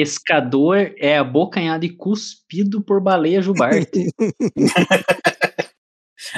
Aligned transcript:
Pescador 0.00 0.92
é 0.98 1.16
abocanhado 1.16 1.86
e 1.86 1.88
cuspido 1.88 2.82
por 2.82 3.00
baleia 3.00 3.40
jubarte. 3.40 4.12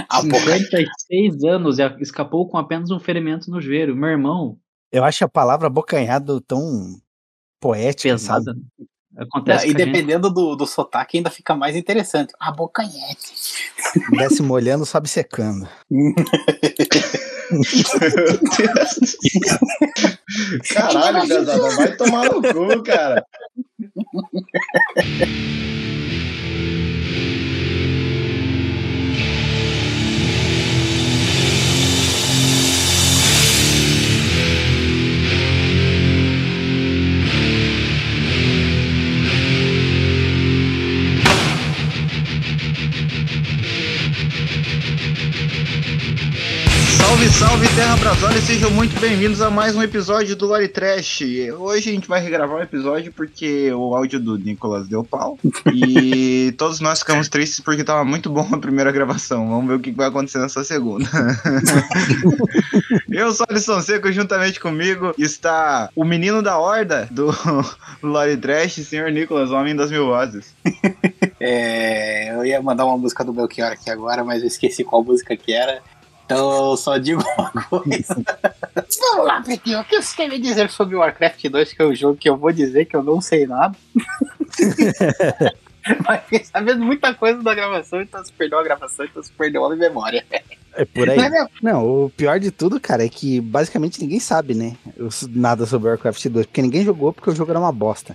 A 0.09 0.23
boca- 0.23 0.39
56 0.59 1.43
anos 1.45 1.79
e 1.81 1.83
escapou 2.01 2.49
com 2.49 2.57
apenas 2.57 2.91
um 2.93 3.01
ferimento 3.01 3.51
no 3.51 3.61
joelho. 3.61 3.97
Meu 3.97 4.11
irmão, 4.11 4.59
Eu 4.93 5.03
acho 5.03 5.25
a 5.25 5.29
palavra 5.29 5.67
abocanhado 5.67 6.41
tão 6.41 7.01
poética, 7.61 8.17
sabe? 8.17 8.45
pesada. 8.45 8.61
Acontece 9.17 9.69
e 9.69 9.75
dependendo 9.75 10.31
do, 10.33 10.55
do 10.55 10.65
sotaque, 10.65 11.17
ainda 11.17 11.31
fica 11.31 11.53
mais 11.57 11.75
interessante. 11.75 12.33
A 12.39 12.53
bocanhete. 12.53 13.33
Desce 14.13 14.41
molhando, 14.41 14.87
sobe 14.87 15.09
secando. 15.09 15.69
Caralho, 20.73 21.27
pesada, 21.27 21.77
vai 21.77 21.97
tomar 21.97 22.27
no 22.27 22.43
cu, 22.43 22.83
cara. 22.83 23.25
Salve, 47.19 47.31
salve, 47.31 47.69
Terra 47.75 47.97
Brasólia, 47.97 48.41
sejam 48.41 48.71
muito 48.71 49.01
bem-vindos 49.01 49.43
a 49.43 49.51
mais 49.51 49.75
um 49.75 49.83
episódio 49.83 50.37
do 50.37 50.47
Lore 50.47 50.69
Trash. 50.69 51.23
Hoje 51.59 51.91
a 51.91 51.93
gente 51.93 52.07
vai 52.07 52.21
regravar 52.21 52.59
o 52.59 52.63
episódio 52.63 53.13
porque 53.13 53.73
o 53.73 53.97
áudio 53.97 54.21
do 54.21 54.39
Nicolas 54.39 54.87
deu 54.87 55.03
pau 55.03 55.37
e 55.75 56.55
todos 56.57 56.79
nós 56.79 57.01
ficamos 57.01 57.29
tristes 57.29 57.59
porque 57.59 57.83
tava 57.83 58.05
muito 58.05 58.31
bom 58.31 58.47
a 58.53 58.59
primeira 58.59 58.93
gravação. 58.93 59.49
Vamos 59.49 59.67
ver 59.67 59.75
o 59.75 59.81
que 59.81 59.91
vai 59.91 60.07
acontecer 60.07 60.39
nessa 60.39 60.63
segunda. 60.63 61.11
Eu 63.11 63.33
sou 63.33 63.47
Alisson 63.51 63.81
Seco, 63.81 64.13
juntamente 64.13 64.61
comigo 64.61 65.13
está 65.19 65.91
o 65.97 66.05
menino 66.05 66.41
da 66.41 66.57
horda 66.57 67.09
do 67.11 67.35
Lore 68.01 68.37
Trash, 68.37 68.75
senhor 68.75 69.11
Nicolas, 69.11 69.51
homem 69.51 69.75
das 69.75 69.91
mil 69.91 70.07
vozes. 70.07 70.55
É, 71.41 72.33
eu 72.33 72.45
ia 72.45 72.63
mandar 72.63 72.85
uma 72.85 72.97
música 72.97 73.25
do 73.25 73.33
Belchior 73.33 73.73
aqui 73.73 73.91
agora, 73.91 74.23
mas 74.23 74.43
eu 74.43 74.47
esqueci 74.47 74.85
qual 74.85 75.03
música 75.03 75.37
que 75.37 75.53
era. 75.53 75.83
Então 76.29 76.73
eu 76.73 76.77
só 76.77 76.99
digo 76.99 77.25
uma 77.39 77.51
coisa. 77.65 78.23
Vamos 79.01 79.27
lá, 79.27 79.41
Pretinho, 79.41 79.81
o 79.81 79.85
que 79.85 80.03
você 80.03 80.15
tem 80.15 80.29
me 80.29 80.39
dizer 80.39 80.69
sobre 80.69 80.95
o 80.95 80.99
Warcraft 80.99 81.43
2, 81.49 81.73
que 81.73 81.81
é 81.81 81.85
o 81.87 81.95
jogo 81.95 82.19
que 82.19 82.29
eu 82.29 82.37
vou 82.37 82.53
dizer 82.53 82.85
que 82.85 82.95
eu 82.95 83.03
não 83.03 83.19
sei 83.19 83.47
nada? 83.47 83.75
Mas 86.07 86.23
fiquei 86.25 86.45
sabendo 86.45 86.85
muita 86.85 87.15
coisa 87.15 87.43
da 87.43 87.55
gravação, 87.55 88.03
então 88.03 88.23
se 88.23 88.31
perdeu 88.31 88.59
a 88.59 88.63
gravação, 88.63 89.07
então 89.07 89.23
se 89.23 89.33
perdeu 89.33 89.65
a 89.65 89.75
memória. 89.75 90.23
É 90.75 90.85
por 90.85 91.09
aí. 91.09 91.17
Não 91.17 91.25
é? 91.25 91.49
Não, 91.63 92.05
o 92.05 92.11
pior 92.11 92.39
de 92.39 92.51
tudo, 92.51 92.79
cara, 92.79 93.07
é 93.07 93.09
que 93.09 93.41
basicamente 93.41 94.03
ninguém 94.03 94.21
sabe, 94.21 94.53
né? 94.53 94.77
Nada 95.31 95.65
sobre 95.65 95.89
Warcraft 95.89 96.27
2, 96.27 96.45
porque 96.45 96.61
ninguém 96.61 96.85
jogou 96.85 97.11
porque 97.11 97.31
o 97.31 97.35
jogo 97.35 97.53
era 97.53 97.59
uma 97.59 97.73
bosta. 97.73 98.15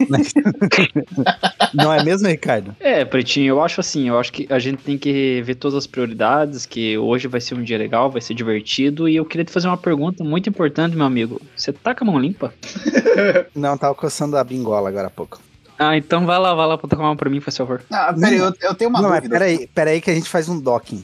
Não 1.74 1.92
é 1.92 2.02
mesmo, 2.02 2.28
Ricardo? 2.28 2.74
É, 2.80 3.04
Pretinho, 3.04 3.48
eu 3.48 3.62
acho 3.62 3.80
assim, 3.80 4.08
eu 4.08 4.18
acho 4.18 4.32
que 4.32 4.46
a 4.50 4.58
gente 4.58 4.82
tem 4.82 4.98
que 4.98 5.42
ver 5.42 5.54
todas 5.56 5.76
as 5.76 5.86
prioridades, 5.86 6.66
que 6.66 6.96
hoje 6.98 7.28
vai 7.28 7.40
ser 7.40 7.54
um 7.54 7.62
dia 7.62 7.78
legal, 7.78 8.10
vai 8.10 8.20
ser 8.20 8.34
divertido, 8.34 9.08
e 9.08 9.16
eu 9.16 9.24
queria 9.24 9.44
te 9.44 9.52
fazer 9.52 9.68
uma 9.68 9.76
pergunta 9.76 10.22
muito 10.22 10.48
importante, 10.48 10.96
meu 10.96 11.06
amigo. 11.06 11.40
Você 11.56 11.72
tá 11.72 11.94
com 11.94 12.04
a 12.04 12.06
mão 12.06 12.18
limpa? 12.18 12.52
Não, 13.54 13.76
tava 13.76 13.94
coçando 13.94 14.36
a 14.36 14.44
bingola 14.44 14.88
agora 14.88 15.08
há 15.08 15.10
pouco. 15.10 15.40
Ah, 15.78 15.96
então 15.96 16.24
vai 16.24 16.38
lá, 16.38 16.54
vai 16.54 16.66
lá, 16.66 16.76
botar 16.76 16.96
com 16.96 17.02
a 17.02 17.06
mão 17.06 17.16
pra 17.16 17.28
mim, 17.28 17.40
por 17.40 17.52
favor. 17.52 17.82
Ah, 17.90 18.14
peraí, 18.18 18.38
eu, 18.38 18.52
eu 18.62 18.74
tenho 18.74 18.88
uma 18.88 19.02
não, 19.02 19.10
mas 19.10 19.18
dúvida. 19.18 19.38
peraí, 19.38 19.66
peraí 19.66 20.00
que 20.00 20.10
a 20.10 20.14
gente 20.14 20.28
faz 20.28 20.48
um 20.48 20.58
docking. 20.58 21.02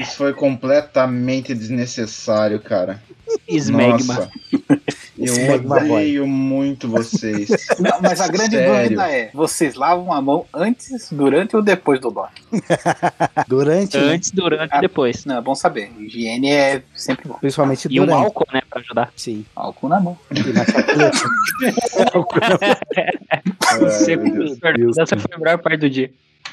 Isso 0.00 0.16
foi 0.16 0.32
completamente 0.32 1.54
desnecessário, 1.54 2.58
cara. 2.60 3.00
Smegma. 3.48 4.14
Nossa. 4.14 4.30
Eu 5.26 5.62
boy. 5.62 5.78
odeio 5.80 6.26
muito 6.26 6.88
vocês. 6.88 7.48
Não, 7.78 8.00
mas 8.02 8.20
a 8.20 8.28
grande 8.28 8.56
Sério? 8.56 8.82
dúvida 8.82 9.10
é: 9.10 9.30
vocês 9.32 9.74
lavam 9.74 10.12
a 10.12 10.20
mão 10.22 10.46
antes, 10.54 11.08
durante 11.12 11.54
ou 11.56 11.62
depois 11.62 12.00
do 12.00 12.10
dock? 12.10 12.32
Durante, 13.48 13.96
né? 13.96 14.04
Antes, 14.14 14.30
durante 14.30 14.70
Ah. 14.74 14.78
e 14.78 14.80
depois. 14.80 15.24
Não, 15.24 15.36
é 15.38 15.40
bom 15.40 15.54
saber. 15.54 15.90
Higiene 15.98 16.50
é 16.50 16.82
sempre 16.94 17.28
bom. 17.28 17.34
principalmente 17.34 17.88
E 17.90 18.00
um 18.00 18.04
durante. 18.06 18.24
álcool, 18.24 18.46
né, 18.52 18.60
pra 18.68 18.80
ajudar. 18.80 19.12
Sim. 19.16 19.44
Álcool 19.54 19.88
na 19.88 20.00
mão. 20.00 20.18
E 20.30 20.52
na 20.52 20.64
chapeleta. 20.64 21.18
Ai, 23.72 24.72
Deus. 24.76 24.98
essa 24.98 25.16
foi 25.16 25.30
a 25.34 25.38
melhor 25.38 25.58
parte 25.58 25.80
do 25.80 25.90
dia. 25.90 26.10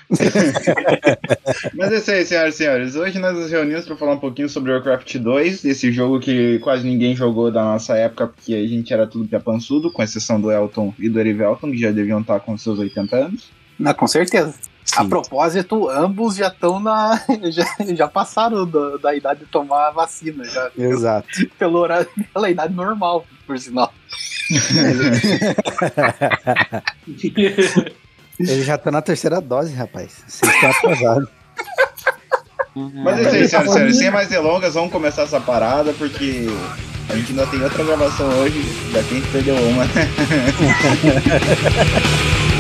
Mas 1.76 1.92
é 1.92 1.98
isso 1.98 2.12
aí, 2.12 2.26
senhoras 2.26 2.56
e 2.56 2.58
senhores. 2.58 2.96
Hoje 2.96 3.20
nós 3.20 3.38
nos 3.38 3.52
reunimos 3.52 3.86
para 3.86 3.96
falar 3.96 4.14
um 4.14 4.20
pouquinho 4.20 4.50
sobre 4.50 4.72
Warcraft 4.72 5.18
2, 5.18 5.66
esse 5.66 5.92
jogo 5.92 6.20
que 6.20 6.58
quase 6.60 6.88
ninguém 6.88 7.16
jogou 7.16 7.52
da 7.52 7.64
nossa 7.64 7.96
época, 7.96 8.28
porque 8.28 8.56
a 8.56 8.68
gente 8.68 8.92
era 8.94 9.06
tudo 9.06 9.28
piapançudo, 9.28 9.92
com 9.92 10.02
exceção 10.02 10.42
do 10.42 10.52
Elton 10.52 10.94
e 10.98 11.10
do 11.10 11.20
Erivelton, 11.20 11.72
que 11.72 11.78
já 11.78 11.92
deviam 11.92 12.22
estar 12.22 12.40
com 12.40 12.58
seus 12.58 12.80
80 12.80 13.16
anos. 13.16 13.52
Não, 13.78 13.94
com 13.94 14.08
certeza. 14.08 14.54
A 14.98 15.04
Sim. 15.04 15.10
propósito, 15.10 15.88
ambos 15.88 16.36
já 16.36 16.48
estão 16.48 16.80
na. 16.80 17.22
Já, 17.52 17.66
já 17.96 18.08
passaram 18.08 18.66
da, 18.66 18.98
da 18.98 19.16
idade 19.16 19.42
de 19.42 19.46
tomar 19.46 19.90
a 19.90 19.92
vacina, 19.92 20.44
já. 20.44 20.72
Exato. 20.76 21.28
Pelo 21.60 21.78
horário, 21.78 22.10
pela 22.34 22.50
idade 22.50 22.74
normal, 22.74 23.26
por 23.46 23.58
sinal. 23.60 23.94
Ele 28.40 28.64
já 28.64 28.78
tá 28.78 28.90
na 28.90 29.02
terceira 29.02 29.42
dose, 29.42 29.74
rapaz. 29.74 30.12
Vocês 30.28 30.54
estão 30.54 30.70
atrasados. 30.70 31.30
Mas 32.76 33.18
é 33.18 33.22
isso 33.22 33.36
aí, 33.36 33.48
senhoras 33.48 33.70
e 33.70 33.74
senhores. 33.74 33.98
Sem 33.98 34.12
mais 34.12 34.30
delongas, 34.30 34.76
vamos 34.76 34.92
começar 34.92 35.24
essa 35.24 35.42
parada, 35.42 35.92
porque 35.94 36.48
a 37.10 37.16
gente 37.16 37.32
ainda 37.32 37.48
tem 37.48 37.62
outra 37.62 37.84
gravação 37.84 38.30
hoje, 38.40 38.64
já 38.92 39.04
que 39.04 39.16
a 39.16 39.18
gente 39.18 39.32
perdeu 39.32 39.56
uma. 39.56 39.84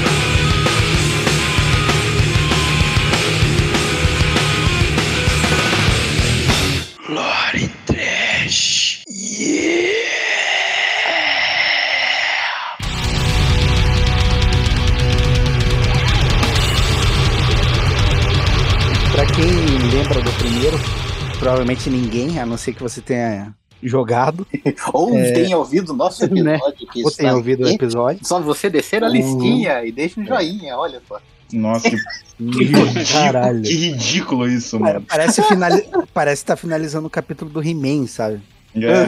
provavelmente 21.39 21.89
ninguém, 21.89 22.39
a 22.39 22.45
não 22.45 22.57
ser 22.57 22.73
que 22.73 22.83
você 22.83 23.01
tenha 23.01 23.53
jogado 23.81 24.45
Ou 24.93 25.15
É. 25.17 25.31
tenha 25.31 25.57
ouvido 25.57 25.93
o 25.93 25.95
nosso 25.95 26.21
Né? 26.33 26.55
episódio. 26.55 26.87
Que 26.91 27.03
ou 27.03 27.11
tenha 27.11 27.33
ouvido 27.33 27.61
o 27.63 27.65
aqui. 27.65 27.75
episódio. 27.75 28.25
Só 28.25 28.39
você 28.41 28.69
descer 28.69 29.03
a 29.03 29.07
Uhum. 29.07 29.13
listinha 29.13 29.83
e 29.85 29.91
deixa 29.91 30.19
um 30.19 30.25
joinha, 30.25 30.77
olha 30.77 31.01
só. 31.07 31.19
Nossa, 31.53 31.89
que, 32.37 33.11
Caralho. 33.11 33.61
que 33.63 33.73
ridículo 33.75 34.47
isso, 34.47 34.79
mano. 34.79 35.01
Parece, 35.07 35.41
finali... 35.43 35.83
Parece 36.13 36.43
que 36.43 36.47
tá 36.47 36.55
finalizando 36.55 37.07
o 37.07 37.09
capítulo 37.09 37.49
do 37.49 37.63
He-Man, 37.63 38.05
sabe? 38.05 38.39
É. 38.75 39.07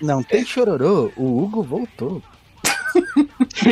Não 0.00 0.22
tem 0.22 0.44
chororô, 0.46 1.12
o 1.16 1.42
Hugo 1.42 1.62
voltou. 1.62 2.22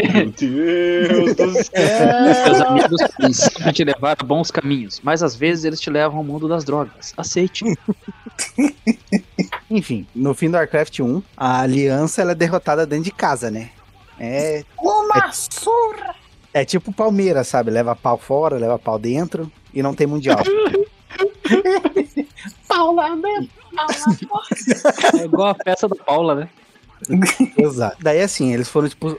Meu 0.03 0.32
Deus 1.34 1.34
do 1.36 1.53
Seus 1.53 1.66
céu! 1.66 2.69
amigos 2.69 3.00
podem 3.16 3.32
sempre 3.32 3.72
te 3.72 3.84
levar 3.84 4.16
a 4.19 4.25
bons 4.25 4.50
caminhos, 4.50 5.00
mas 5.03 5.22
às 5.22 5.34
vezes 5.34 5.64
eles 5.64 5.81
te 5.81 5.91
levam 5.91 6.19
ao 6.19 6.25
mundo 6.25 6.48
das 6.48 6.64
drogas. 6.64 7.12
Aceite. 7.16 7.64
Enfim, 9.70 10.06
no 10.14 10.34
fim 10.34 10.50
do 10.50 10.56
Warcraft 10.56 11.00
1, 11.00 11.22
a 11.36 11.60
aliança 11.60 12.22
ela 12.22 12.32
é 12.32 12.34
derrotada 12.34 12.86
dentro 12.86 13.04
de 13.04 13.12
casa, 13.12 13.50
né? 13.50 13.71
É, 14.18 14.65
Uma 14.78 15.30
surra! 15.33 16.15
é 16.53 16.65
tipo 16.65 16.92
Palmeiras, 16.92 17.48
sabe? 17.48 17.71
Leva 17.71 17.95
pau 17.95 18.18
fora, 18.18 18.56
leva 18.56 18.78
pau 18.78 18.98
dentro 18.98 19.50
e 19.72 19.83
não 19.83 19.95
tem 19.95 20.06
mundial. 20.06 20.39
Paula, 22.66 23.15
né? 23.16 23.48
É 25.15 25.24
igual 25.24 25.50
a 25.50 25.54
festa 25.54 25.89
da 25.89 25.97
Paula, 25.97 26.34
né? 26.34 26.48
Exato. 27.57 27.97
Daí 28.01 28.21
assim, 28.21 28.53
eles 28.53 28.69
foram 28.69 28.87
expulsos. 28.87 29.19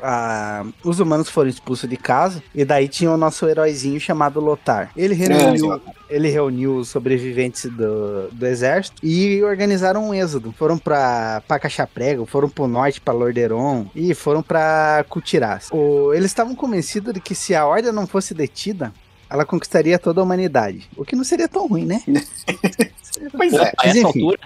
os 0.83 0.99
humanos 0.99 1.29
foram 1.29 1.49
expulsos 1.49 1.89
de 1.89 1.97
casa. 1.97 2.41
E 2.53 2.63
daí 2.63 2.87
tinha 2.87 3.11
o 3.11 3.17
nosso 3.17 3.47
heróizinho 3.47 3.99
chamado 3.99 4.39
Lotar. 4.39 4.91
Ele 4.95 5.13
reuniu, 5.13 5.81
ele 6.09 6.29
reuniu 6.29 6.77
os 6.77 6.89
sobreviventes 6.89 7.69
do, 7.71 8.29
do 8.31 8.45
exército 8.45 8.97
e 9.03 9.43
organizaram 9.43 10.09
um 10.09 10.13
êxodo. 10.13 10.51
Foram 10.51 10.77
pra, 10.77 11.41
pra 11.47 11.59
Cachaprego, 11.59 12.25
foram 12.25 12.49
pro 12.49 12.67
norte, 12.67 13.01
pra 13.01 13.13
Lorderon 13.13 13.87
e 13.95 14.13
foram 14.13 14.41
pra 14.41 15.05
Cutiraz. 15.09 15.69
O, 15.71 16.13
eles 16.13 16.31
estavam 16.31 16.55
convencidos 16.55 17.13
de 17.13 17.19
que 17.19 17.35
se 17.35 17.55
a 17.55 17.65
ordem 17.65 17.91
não 17.91 18.07
fosse 18.07 18.33
detida, 18.33 18.93
ela 19.29 19.45
conquistaria 19.45 19.99
toda 19.99 20.19
a 20.21 20.23
humanidade. 20.23 20.89
O 20.97 21.05
que 21.05 21.15
não 21.15 21.23
seria 21.23 21.47
tão 21.47 21.67
ruim, 21.67 21.85
né? 21.85 22.01
Pois 23.35 23.51
é. 23.53 23.73
a 23.77 23.87
essa 23.87 23.97
enfim. 23.97 24.21
altura, 24.21 24.39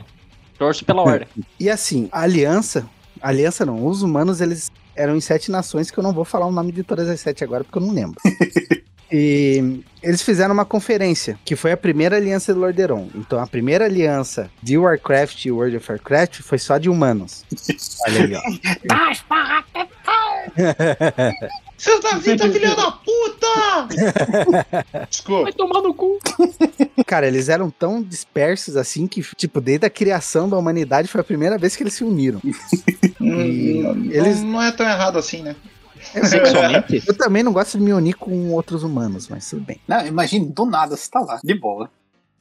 Torço 0.58 0.86
pela 0.86 1.02
ordem. 1.02 1.28
E 1.60 1.70
assim, 1.70 2.10
a 2.12 2.22
aliança, 2.22 2.88
aliança 3.24 3.66
não, 3.66 3.86
os 3.86 4.02
humanos 4.02 4.42
eles 4.42 4.72
eram 4.96 5.16
em 5.16 5.22
sete 5.22 5.50
nações 5.50 5.90
que 5.90 5.98
eu 5.98 6.04
não 6.04 6.14
vou 6.14 6.26
falar 6.26 6.46
o 6.46 6.52
nome 6.52 6.72
de 6.72 6.84
todas 6.84 7.10
as 7.10 7.20
sete 7.20 7.44
agora 7.44 7.64
porque 7.64 7.78
eu 7.78 7.82
não 7.82 7.94
lembro. 7.94 8.20
E 9.16 9.84
eles 10.02 10.24
fizeram 10.24 10.56
uma 10.56 10.66
conferência, 10.66 11.38
que 11.46 11.56
foi 11.56 11.72
a 11.72 11.78
primeira 11.78 12.16
aliança 12.16 12.52
de 12.52 12.58
Lordaeron. 12.58 13.10
Então 13.14 13.40
a 13.40 13.46
primeira 13.46 13.86
aliança 13.86 14.50
de 14.60 14.76
Warcraft 14.76 15.46
e 15.46 15.52
World 15.52 15.78
of 15.78 15.92
Warcraft 15.92 16.42
foi 16.42 16.58
só 16.58 16.80
de 16.80 16.90
humanos. 16.90 17.46
Olha 18.08 18.24
aí, 18.24 18.34
ó. 18.34 18.42
Seus 21.78 22.02
nazistas, 22.04 22.52
filha 22.54 22.76
da 22.76 22.92
puta! 22.92 23.88
Desculpa. 25.10 25.44
Vai 25.44 25.54
tomar 25.54 25.82
no 25.82 25.94
cu. 25.94 26.20
Cara, 27.06 27.28
eles 27.28 27.50
eram 27.50 27.70
tão 27.70 28.02
dispersos 28.02 28.78
assim 28.78 29.06
que, 29.08 29.22
tipo, 29.36 29.60
desde 29.60 29.86
a 29.86 29.90
criação 29.90 30.48
da 30.48 30.58
humanidade 30.58 31.08
foi 31.08 31.22
a 31.22 31.24
primeira 31.24 31.58
vez 31.58 31.76
que 31.76 31.84
eles 31.84 31.94
se 31.94 32.04
uniram. 32.04 32.42
Hum, 33.20 34.10
eles- 34.12 34.42
Não, 34.42 34.48
não 34.54 34.62
é 34.62 34.72
tão 34.72 34.88
errado 34.88 35.18
assim, 35.20 35.42
né? 35.42 35.56
Sexualmente? 36.24 37.04
Eu 37.08 37.18
também 37.18 37.44
não 37.44 37.54
gosto 37.54 37.78
de 37.78 37.84
me 37.84 37.94
unir 37.94 38.14
com 38.16 38.52
outros 38.52 38.84
humanos, 38.84 39.28
mas 39.30 39.50
tudo 39.50 39.64
bem. 39.64 39.80
Não, 39.88 40.06
imagine, 40.06 40.46
do 40.46 40.66
nada 40.66 40.96
você 40.98 41.10
tá 41.10 41.20
lá, 41.22 41.40
de 41.44 41.54
boa, 41.56 41.90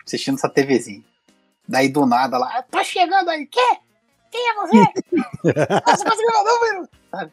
assistindo 0.07 0.35
essa 0.37 0.49
TVzinha. 0.49 1.03
Daí 1.67 1.89
do 1.89 2.05
nada 2.05 2.39
lá, 2.39 2.51
"Ah, 2.59 2.63
tá 2.63 2.83
chegando 2.83 3.29
aí, 3.31 3.47
quê? 3.47 3.61
Quem 4.33 4.49
é 4.49 4.55
você? 4.55 4.73
Você 5.93 6.05
conseguiu 6.05 6.31
meu 6.33 6.45
número? 6.45 6.89
Sabe? 7.11 7.31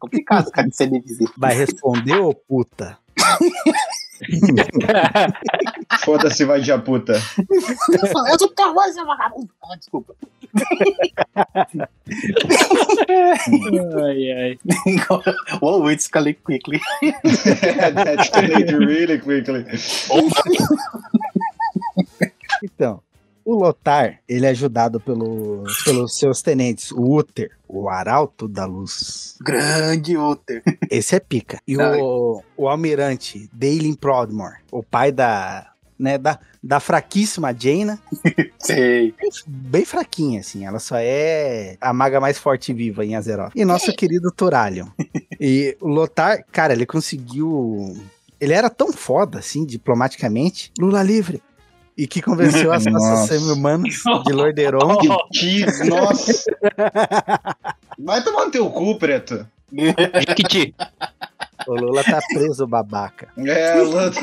complicado, 0.00 0.50
cara, 0.50 0.66
de 0.66 0.74
ser 0.74 0.88
invisível. 0.88 1.30
Vai 1.36 1.54
responder, 1.54 2.16
ô 2.16 2.32
puta? 2.32 2.96
Foda-se, 6.04 6.44
vai 6.46 6.62
de 6.62 6.72
a 6.72 6.78
puta. 6.78 7.12
Eu 7.12 8.06
sou 8.06 8.24
mãe, 8.74 8.90
seu 8.92 9.04
vagabundo. 9.04 9.50
Ah, 9.62 9.76
desculpa. 9.76 10.14
ai, 14.06 14.32
ai. 14.32 14.58
Whoa, 15.60 15.90
it 15.90 16.00
escalate 16.00 16.40
quickly. 16.42 16.80
That 17.02 18.20
escalated 18.20 18.78
really 18.78 19.18
quickly. 19.18 19.66
Então, 22.62 23.02
o 23.44 23.54
Lotar, 23.54 24.20
ele 24.28 24.46
é 24.46 24.50
ajudado 24.50 25.00
pelo, 25.00 25.64
pelos 25.84 26.18
seus 26.18 26.42
tenentes, 26.42 26.90
o 26.92 27.16
Uther, 27.16 27.50
o 27.68 27.88
Arauto 27.88 28.46
da 28.46 28.64
Luz. 28.66 29.36
Grande 29.40 30.16
Uther. 30.16 30.62
Esse 30.90 31.16
é 31.16 31.20
pica. 31.20 31.60
E 31.66 31.76
o, 31.76 32.42
o 32.56 32.68
almirante, 32.68 33.48
Dalin 33.52 33.94
Prodmore, 33.94 34.56
o 34.70 34.82
pai 34.82 35.12
da, 35.12 35.70
né, 35.98 36.16
da, 36.16 36.38
da 36.62 36.80
fraquíssima 36.80 37.54
Jaina, 37.56 38.00
Sei. 38.58 39.14
bem 39.46 39.84
fraquinha, 39.84 40.40
assim. 40.40 40.64
Ela 40.64 40.78
só 40.78 40.96
é 40.96 41.76
a 41.80 41.92
maga 41.92 42.20
mais 42.20 42.38
forte 42.38 42.72
e 42.72 42.74
viva 42.74 43.04
em 43.04 43.14
Azeroth. 43.14 43.52
E 43.54 43.64
nosso 43.64 43.92
querido 43.94 44.32
Turalion. 44.32 44.86
E 45.42 45.74
o 45.80 45.88
Lotar, 45.88 46.44
cara, 46.52 46.74
ele 46.74 46.84
conseguiu. 46.84 47.96
Ele 48.38 48.52
era 48.52 48.68
tão 48.68 48.92
foda, 48.92 49.38
assim, 49.38 49.64
diplomaticamente. 49.64 50.70
Lula 50.78 51.02
livre. 51.02 51.42
E 52.00 52.06
que 52.06 52.22
convenceu 52.22 52.72
as 52.72 52.86
Nossa. 52.86 53.10
nossas 53.10 53.28
semi-humanos 53.28 54.02
de 54.24 54.32
Lordaeron. 54.32 54.96
Que, 55.34 55.66
nossa. 55.84 56.50
Vai 57.98 58.24
tomar 58.24 58.46
no 58.46 58.50
teu 58.50 58.70
cu, 58.70 58.98
preto. 58.98 59.46
Jiquiti. 59.70 60.74
O 61.66 61.74
Lula 61.74 62.02
tá 62.02 62.18
preso, 62.32 62.66
babaca. 62.66 63.28
É, 63.36 63.82
luta. 63.82 64.18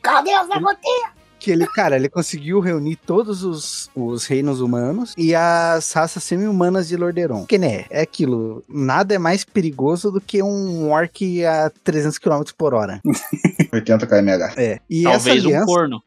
Cadê 0.00 0.32
as 0.32 0.48
negotinhas? 0.48 1.10
Que 1.44 1.50
ele, 1.50 1.66
cara, 1.66 1.96
ele 1.96 2.08
conseguiu 2.08 2.58
reunir 2.58 2.96
todos 2.96 3.44
os, 3.44 3.90
os 3.94 4.24
reinos 4.24 4.62
humanos 4.62 5.12
e 5.14 5.34
as 5.34 5.92
raças 5.92 6.24
semi-humanas 6.24 6.88
de 6.88 6.96
Lordaeron. 6.96 7.44
Que 7.44 7.58
né, 7.58 7.84
é 7.90 8.00
aquilo, 8.00 8.64
nada 8.66 9.14
é 9.14 9.18
mais 9.18 9.44
perigoso 9.44 10.10
do 10.10 10.22
que 10.22 10.42
um 10.42 10.90
orc 10.90 11.44
a 11.44 11.68
300 11.68 12.16
km 12.16 12.44
por 12.56 12.72
hora. 12.72 12.98
80 13.70 14.06
kmh. 14.06 14.54
É. 14.56 14.80
E 14.88 15.02
Talvez 15.02 15.26
essa 15.26 15.28
um 15.28 15.32
aliança, 15.34 15.66
corno. 15.66 16.02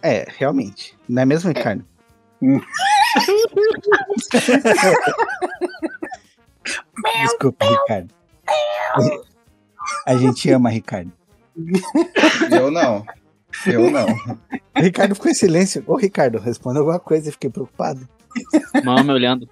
É, 0.00 0.26
realmente. 0.38 0.96
Não 1.06 1.20
é 1.20 1.26
mesmo, 1.26 1.52
Ricardo? 1.52 1.84
Desculpa, 7.22 7.66
Ricardo. 7.66 8.08
A 10.06 10.16
gente 10.16 10.50
ama 10.50 10.70
Ricardo. 10.70 11.12
Eu 12.50 12.70
não. 12.70 13.04
Eu 13.66 13.90
não. 13.90 14.06
O 14.76 14.80
Ricardo 14.80 15.14
ficou 15.14 15.30
em 15.30 15.34
silêncio. 15.34 15.82
Ô, 15.86 15.96
Ricardo, 15.96 16.38
responda 16.38 16.78
alguma 16.80 16.98
coisa, 16.98 17.28
eu 17.28 17.32
fiquei 17.32 17.50
preocupado. 17.50 18.08
Mama 18.84 19.12
olhando. 19.12 19.48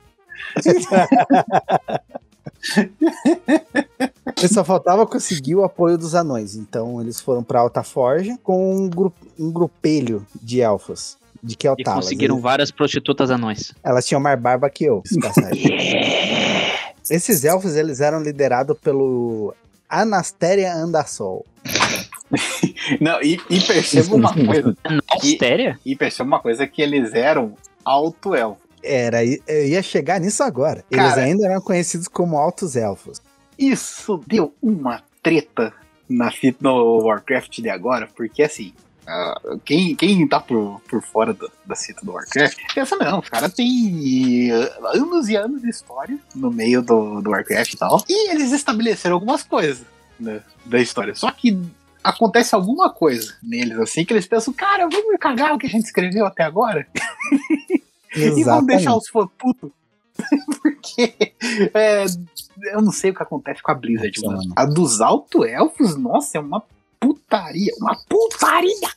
Ele 4.37 4.49
só 4.49 4.65
faltava 4.65 5.07
conseguir 5.07 5.55
o 5.55 5.65
apoio 5.65 5.99
dos 5.99 6.15
anões. 6.15 6.55
Então 6.57 7.01
eles 7.01 7.21
foram 7.21 7.43
pra 7.43 7.61
Alta 7.61 7.83
Forja 7.83 8.39
com 8.43 8.75
um, 8.77 8.89
gru 8.89 9.13
um 9.39 9.51
grupelho 9.51 10.27
de 10.43 10.61
elfos. 10.61 11.19
De 11.43 11.55
E 11.55 11.57
Keltalas. 11.57 12.05
conseguiram 12.05 12.35
Eles- 12.37 12.43
várias 12.43 12.71
prostitutas 12.71 13.31
anões. 13.31 13.73
Elas 13.83 14.07
tinham 14.07 14.21
mais 14.21 14.39
barba 14.39 14.69
que 14.69 14.85
eu. 14.85 15.03
Esses 17.09 17.45
elfos 17.45 17.75
eles 17.77 18.01
eram 18.01 18.23
liderados 18.23 18.77
pelo 18.79 19.55
Anastéria 19.89 20.75
Andassol. 20.75 21.45
Não, 23.01 23.21
e, 23.23 23.41
e 23.49 23.61
perceba 23.61 24.15
uma 24.15 24.33
coisa. 24.35 24.77
Astéria? 25.11 25.79
E 25.85 25.97
perceba 25.97 26.27
uma 26.27 26.41
coisa 26.41 26.67
que 26.67 26.83
eles 26.83 27.15
eram 27.15 27.55
alto-elfo. 27.85 28.61
Era, 28.83 29.25
eu 29.25 29.67
ia 29.67 29.83
chegar 29.83 30.21
nisso 30.21 30.43
agora. 30.43 30.85
Eles 30.91 31.11
Cara. 31.11 31.23
ainda 31.23 31.47
eram 31.47 31.61
conhecidos 31.61 32.09
como 32.09 32.39
altos 32.39 32.77
elfos. 32.77 33.21
Isso 33.59 34.23
deu 34.27 34.55
uma 34.63 35.03
treta 35.23 35.73
na 36.09 36.31
fita 36.31 36.59
no 36.63 37.05
Warcraft 37.05 37.61
de 37.61 37.69
agora, 37.69 38.09
porque 38.17 38.43
assim, 38.43 38.73
ah, 39.07 39.41
quem, 39.65 39.95
quem 39.95 40.27
tá 40.27 40.41
por, 40.41 40.81
por 40.89 41.03
fora 41.03 41.33
do, 41.33 41.51
da 41.65 41.75
cita 41.75 42.05
do 42.05 42.13
Warcraft, 42.13 42.59
pensa, 42.75 42.97
não, 42.97 43.19
o 43.19 43.23
cara 43.23 43.49
tem 43.49 44.51
anos 44.95 45.29
e 45.29 45.37
anos 45.37 45.63
de 45.63 45.69
história 45.69 46.19
no 46.35 46.51
meio 46.51 46.83
do, 46.83 47.21
do 47.21 47.31
Warcraft 47.31 47.75
e 47.75 47.77
tal, 47.77 48.03
e 48.09 48.31
eles 48.31 48.51
estabeleceram 48.53 49.17
algumas 49.17 49.43
coisas 49.43 49.85
né, 50.19 50.43
da 50.65 50.81
história, 50.81 51.15
só 51.15 51.31
que 51.31 51.59
acontece 52.03 52.55
alguma 52.55 52.91
coisa 52.93 53.37
neles 53.43 53.79
assim, 53.79 54.05
que 54.05 54.13
eles 54.13 54.27
pensam, 54.27 54.53
cara, 54.55 54.89
vamos 54.89 55.17
cagar 55.21 55.55
o 55.55 55.59
que 55.59 55.67
a 55.67 55.71
gente 55.71 55.85
escreveu 55.85 56.25
até 56.27 56.43
agora 56.45 56.87
e 58.17 58.45
vamos 58.45 58.67
deixar 58.67 58.95
os 58.97 59.09
fãs 59.09 59.29
putos. 59.39 59.71
Porque 60.63 61.33
é, 61.75 62.05
eu 62.73 62.83
não 62.83 62.93
sei 62.93 63.11
o 63.11 63.15
que 63.15 63.23
acontece 63.23 63.63
com 63.63 63.71
a 63.71 63.75
Blizzard, 63.75 64.21
Nossa, 64.23 64.27
mano. 64.37 64.49
mano. 64.49 64.55
A 64.57 64.65
dos 64.67 65.01
alto-elfos, 65.01 65.97
nossa, 65.97 66.37
é 66.37 66.41
uma 66.41 66.63
putaria. 66.99 67.73
Uma 67.79 67.97
putaria! 68.09 68.91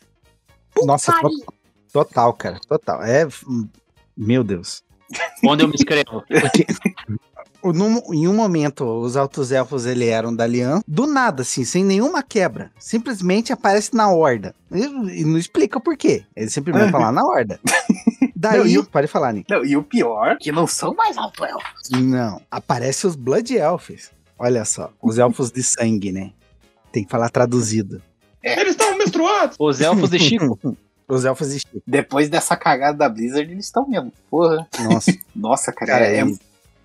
Nossa, 0.84 1.14
Putaria! 1.14 1.46
to- 1.46 1.54
total, 1.94 2.34
cara. 2.34 2.60
Total. 2.68 3.02
É. 3.04 3.26
hum, 3.48 3.70
Meu 4.18 4.44
Deus. 4.44 4.84
Onde 5.46 5.64
eu 5.64 5.68
me 5.70 5.76
inscrevo? 5.76 6.24
Num- 7.72 8.02
em 8.14 8.28
um 8.28 8.34
momento, 8.34 8.84
os 8.84 9.16
altos 9.16 9.52
elfos 9.52 9.86
ele 9.86 10.08
eram 10.08 10.36
da 10.36 10.44
aliança, 10.44 10.84
do 10.88 11.06
nada, 11.08 11.44
assim, 11.44 11.64
sem 11.64 11.84
nenhuma 11.84 12.22
quebra. 12.24 12.72
Simplesmente 12.80 13.54
aparece 13.54 13.94
na 13.96 14.10
horda. 14.12 14.54
E, 14.72 14.82
e 15.22 15.24
não 15.26 15.38
explica 15.38 15.80
por 15.80 15.96
quê. 15.96 16.24
Ele 16.36 16.50
simplesmente 16.50 16.92
tá 16.92 16.98
lá 16.98 17.12
na 17.12 17.24
horda. 17.26 17.60
Daí, 18.36 18.58
Não, 18.60 18.68
e 18.68 18.78
o- 18.80 18.84
pode 18.86 19.08
falar, 19.08 19.32
Nick. 19.34 19.50
Não, 19.50 19.64
e 19.64 19.78
o 19.78 19.84
pior, 19.84 20.38
que 20.38 20.52
não 20.52 20.68
são 20.68 20.94
mais 20.94 21.18
alto-elfos. 21.18 21.90
Não, 21.92 22.42
aparece 22.52 23.08
os 23.08 23.16
Blood 23.16 23.56
Elfs. 23.56 24.12
Olha 24.38 24.66
só, 24.66 24.92
os 25.02 25.18
elfos 25.18 25.52
de 25.52 25.64
sangue, 25.64 26.12
né? 26.12 26.32
Tem 26.92 27.04
que 27.06 27.10
falar 27.12 27.30
traduzido. 27.30 28.02
Eles 28.44 28.72
estavam 28.72 28.98
menstruados. 28.98 29.56
Os 29.58 29.80
elfos 29.80 30.10
de 30.10 30.20
Chico. 30.20 30.60
Os 31.08 31.26
elfos 31.26 31.50
de 31.52 31.60
Chico. 31.60 31.82
Depois 31.86 32.30
dessa 32.30 32.56
cagada 32.56 32.98
da 32.98 33.10
Blizzard, 33.10 33.52
eles 33.52 33.66
estão 33.66 33.88
mesmo. 33.88 34.12
Porra. 34.32 34.66
Nossa, 34.84 35.14
Nossa, 35.36 35.72
cara. 35.72 35.92
cara, 35.92 36.06
é, 36.08 36.20
é... 36.22 36.26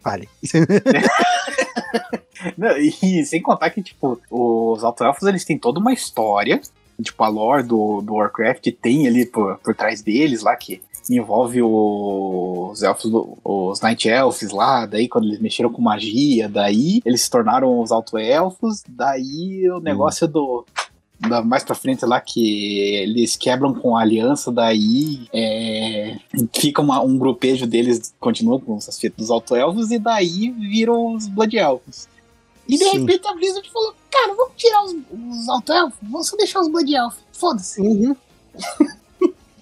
Fale. 0.08 0.26
Não, 2.56 2.78
e 2.78 3.26
sem 3.26 3.42
contar 3.42 3.68
que, 3.70 3.82
tipo, 3.82 4.18
os 4.30 4.82
alto-elfos, 4.82 5.28
eles 5.28 5.44
têm 5.44 5.58
toda 5.58 5.78
uma 5.78 5.92
história. 5.92 6.58
Tipo, 7.02 7.24
a 7.24 7.28
lore 7.28 7.62
do, 7.62 8.00
do 8.00 8.14
Warcraft 8.14 8.68
tem 8.80 9.06
ali 9.06 9.26
por, 9.26 9.58
por 9.58 9.74
trás 9.74 10.00
deles 10.00 10.42
lá, 10.42 10.56
que 10.56 10.80
envolve 11.10 11.60
os 11.62 12.82
elfos, 12.82 13.10
os 13.44 13.80
Night 13.80 14.08
Elves 14.08 14.50
lá, 14.50 14.84
daí 14.84 15.08
quando 15.08 15.26
eles 15.26 15.40
mexeram 15.40 15.72
com 15.72 15.80
magia, 15.80 16.48
daí 16.48 17.00
eles 17.04 17.22
se 17.22 17.30
tornaram 17.30 17.80
os 17.80 17.92
alto-elfos, 17.92 18.82
daí 18.88 19.70
o 19.70 19.80
negócio 19.80 20.28
do... 20.28 20.66
da- 21.20 21.42
mais 21.42 21.64
pra 21.64 21.74
frente 21.74 22.04
lá 22.04 22.20
que 22.20 22.78
eles 22.96 23.36
quebram 23.36 23.74
com 23.74 23.96
a 23.96 24.02
aliança, 24.02 24.50
daí 24.52 25.28
é, 25.32 26.16
fica 26.54 26.80
uma- 26.82 27.00
um 27.02 27.16
grupejo 27.18 27.66
deles, 27.66 28.14
continua 28.20 28.60
com 28.60 28.76
essas 28.76 28.98
fitas 28.98 29.16
dos 29.18 29.30
alto-elfos, 29.30 29.90
e 29.90 29.98
daí 29.98 30.50
viram 30.50 31.14
os 31.14 31.26
Blood 31.26 31.56
Elfos. 31.56 32.08
E 32.68 32.76
de 32.76 32.84
Sim. 32.84 33.00
repente 33.00 33.26
a 33.26 33.32
Blizzard 33.34 33.70
falou: 33.70 33.94
Cara, 34.10 34.34
vamos 34.34 34.52
tirar 34.56 34.84
os, 34.84 34.92
os 34.92 35.48
alto-elfos, 35.48 35.98
vamos 36.02 36.28
só 36.28 36.36
deixar 36.36 36.60
os 36.60 36.68
Blood 36.68 36.94
Elfos. 36.94 37.20
Foda-se. 37.32 37.80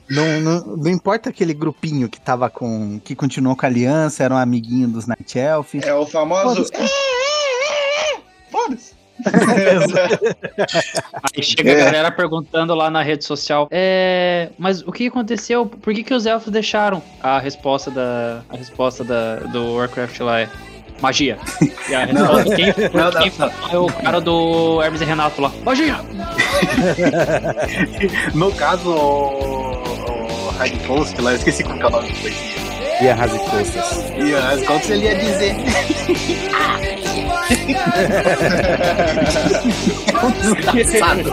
Não, 0.08 0.40
não, 0.40 0.76
não 0.76 0.88
importa 0.90 1.30
aquele 1.30 1.52
grupinho 1.52 2.08
que 2.08 2.20
tava 2.20 2.48
com. 2.48 3.00
que 3.00 3.16
continuou 3.16 3.56
com 3.56 3.66
a 3.66 3.68
aliança, 3.68 4.22
era 4.22 4.32
um 4.32 4.38
amiguinho 4.38 4.86
dos 4.86 5.04
Night 5.04 5.36
Elf. 5.36 5.74
É 5.82 5.92
o 5.92 6.06
famoso. 6.06 6.64
Foda-se. 6.66 6.90
Foda-se. 8.50 8.92
Aí 11.36 11.42
chega 11.42 11.70
É. 11.70 11.82
a 11.82 11.84
galera 11.86 12.10
perguntando 12.10 12.74
lá 12.74 12.90
na 12.90 13.02
rede 13.02 13.24
social: 13.24 13.68
É. 13.70 14.48
Mas 14.58 14.82
o 14.82 14.90
que 14.92 15.06
aconteceu? 15.08 15.66
Por 15.66 15.92
que, 15.94 16.02
que 16.02 16.14
os 16.14 16.24
elfos 16.26 16.50
deixaram? 16.52 17.02
A 17.22 17.38
resposta 17.38 17.90
da. 17.90 18.40
A 18.48 18.56
resposta 18.56 19.04
da, 19.04 19.36
do 19.36 19.74
Warcraft 19.74 20.18
lá 20.20 20.40
é. 20.40 20.48
Magia. 21.00 21.36
E 21.90 21.94
a 21.94 22.06
Não. 22.06 22.36
resposta 22.36 22.56
quem, 22.56 22.66
Não, 22.94 23.10
quem 23.12 23.32
é 23.74 23.78
o 23.78 23.86
cara 23.86 24.18
do 24.20 24.80
Hermes 24.82 25.00
e 25.02 25.04
Renato 25.04 25.42
lá. 25.42 25.52
Magia! 25.64 25.96
No 28.34 28.50
caso, 28.52 28.90
o, 28.90 30.54
Coast 30.86 31.20
lá, 31.20 31.32
eu 31.32 31.36
esqueci 31.36 31.62
qual 31.64 31.76
que 31.76 31.82
é 31.82 31.86
o 31.86 31.90
nome 31.90 32.10
do 32.12 32.18
poesia. 32.20 32.56
E 33.02 33.08
a 33.08 33.16
Costas. 33.16 34.04
E 34.16 34.34
as 34.34 34.62
contas 34.66 34.90
ele 34.90 35.04
ia 35.04 35.14
dizer. 35.16 35.54
Desgraçado. 40.42 41.30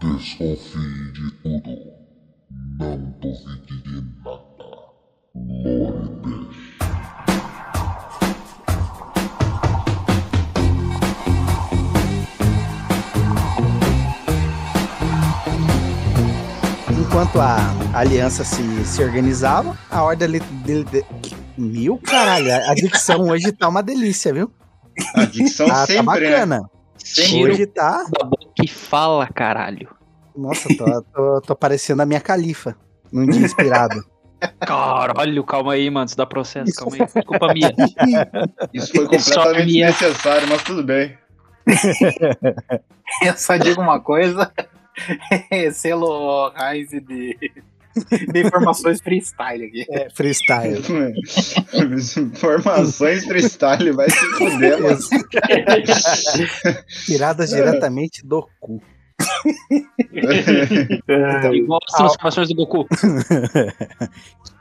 Desconfie 0.00 1.12
de 1.12 1.30
tudo. 1.42 1.72
Não 2.78 2.96
duvide 3.20 3.71
Enquanto 17.12 17.40
a 17.42 17.58
aliança 17.92 18.42
se, 18.42 18.62
se 18.86 19.04
organizava, 19.04 19.76
a 19.90 20.02
horda 20.02 20.24
ali. 20.24 20.40
De, 20.40 20.82
de, 20.84 21.04
Mil 21.58 21.98
caralho, 21.98 22.50
a 22.50 22.72
dicção 22.74 23.28
hoje 23.28 23.52
tá 23.52 23.68
uma 23.68 23.82
delícia, 23.82 24.32
viu? 24.32 24.50
A 25.14 25.26
dicção 25.26 25.66
Tá, 25.68 25.74
tá 25.74 25.86
sempre, 25.86 26.20
né? 26.30 26.30
bacana. 26.30 26.70
Sempre. 26.96 27.52
Hoje 27.52 27.66
tá. 27.66 28.04
Da 28.10 28.24
boca 28.24 28.46
que 28.56 28.66
fala, 28.66 29.26
caralho. 29.26 29.86
Nossa, 30.34 30.66
tô, 30.74 31.02
tô, 31.02 31.40
tô 31.42 31.54
parecendo 31.54 32.00
a 32.00 32.06
minha 32.06 32.22
califa. 32.22 32.74
Num 33.12 33.26
dia 33.26 33.44
inspirado. 33.44 34.02
Caralho, 34.60 35.44
calma 35.44 35.74
aí, 35.74 35.90
mano. 35.90 36.06
Isso 36.06 36.16
dá 36.16 36.24
processo, 36.24 36.72
calma 36.74 36.96
aí. 36.96 37.04
Desculpa 37.14 37.52
minha. 37.52 37.70
Isso 38.72 38.90
foi 38.92 39.04
completamente 39.04 39.66
minha- 39.66 39.90
desnecessário, 39.92 40.48
mas 40.48 40.62
tudo 40.62 40.82
bem. 40.82 41.16
Eu 43.22 43.36
só 43.36 43.58
digo 43.58 43.82
uma 43.82 44.00
coisa. 44.00 44.50
É 45.50 45.70
selo 45.72 46.52
Heinz 46.56 46.90
de, 46.90 47.00
de 48.32 48.40
informações 48.40 49.00
freestyle 49.00 49.64
aqui. 49.64 49.86
É, 49.90 50.10
freestyle. 50.10 50.82
Informações 52.18 53.24
freestyle, 53.24 53.92
vai 53.92 54.10
se 54.10 54.26
fuder, 54.36 54.82
mano. 54.82 54.98
Tiradas 57.06 57.50
diretamente 57.50 58.26
do 58.26 58.48
cu. 58.60 58.82
Igual 61.52 61.80
as 61.86 61.96
transformações 61.96 62.48
do 62.48 62.54
Goku. 62.54 62.86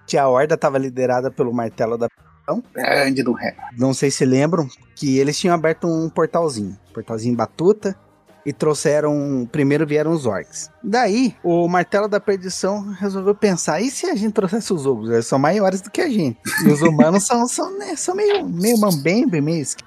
Que 0.07 0.17
a 0.17 0.27
horda 0.27 0.57
tava 0.57 0.77
liderada 0.77 1.31
pelo 1.31 1.53
martelo 1.53 1.97
da. 1.97 2.09
Grande 2.73 3.23
do 3.23 3.31
ré. 3.31 3.55
Não 3.77 3.93
sei 3.93 4.11
se 4.11 4.25
lembram 4.25 4.67
que 4.93 5.17
eles 5.17 5.39
tinham 5.39 5.55
aberto 5.55 5.87
um 5.87 6.09
portalzinho. 6.09 6.77
Portalzinho 6.93 7.33
batuta. 7.33 7.97
E 8.45 8.51
trouxeram. 8.51 9.47
Primeiro 9.51 9.85
vieram 9.85 10.11
os 10.11 10.25
orcs. 10.25 10.69
Daí, 10.83 11.35
o 11.43 11.67
martelo 11.67 12.07
da 12.07 12.19
perdição 12.19 12.89
resolveu 12.99 13.35
pensar: 13.35 13.81
e 13.81 13.91
se 13.91 14.07
a 14.07 14.15
gente 14.15 14.33
trouxesse 14.33 14.73
os 14.73 14.85
ogros? 14.85 15.09
Eles 15.11 15.27
são 15.27 15.37
maiores 15.37 15.81
do 15.81 15.91
que 15.91 16.01
a 16.01 16.09
gente. 16.09 16.37
E 16.65 16.67
os 16.67 16.81
humanos 16.81 17.23
são, 17.23 17.47
são, 17.47 17.77
né, 17.77 17.95
são 17.95 18.15
meio, 18.15 18.43
meio 18.47 18.77
mambembe, 18.79 19.39
meio. 19.41 19.61
esqui- 19.61 19.83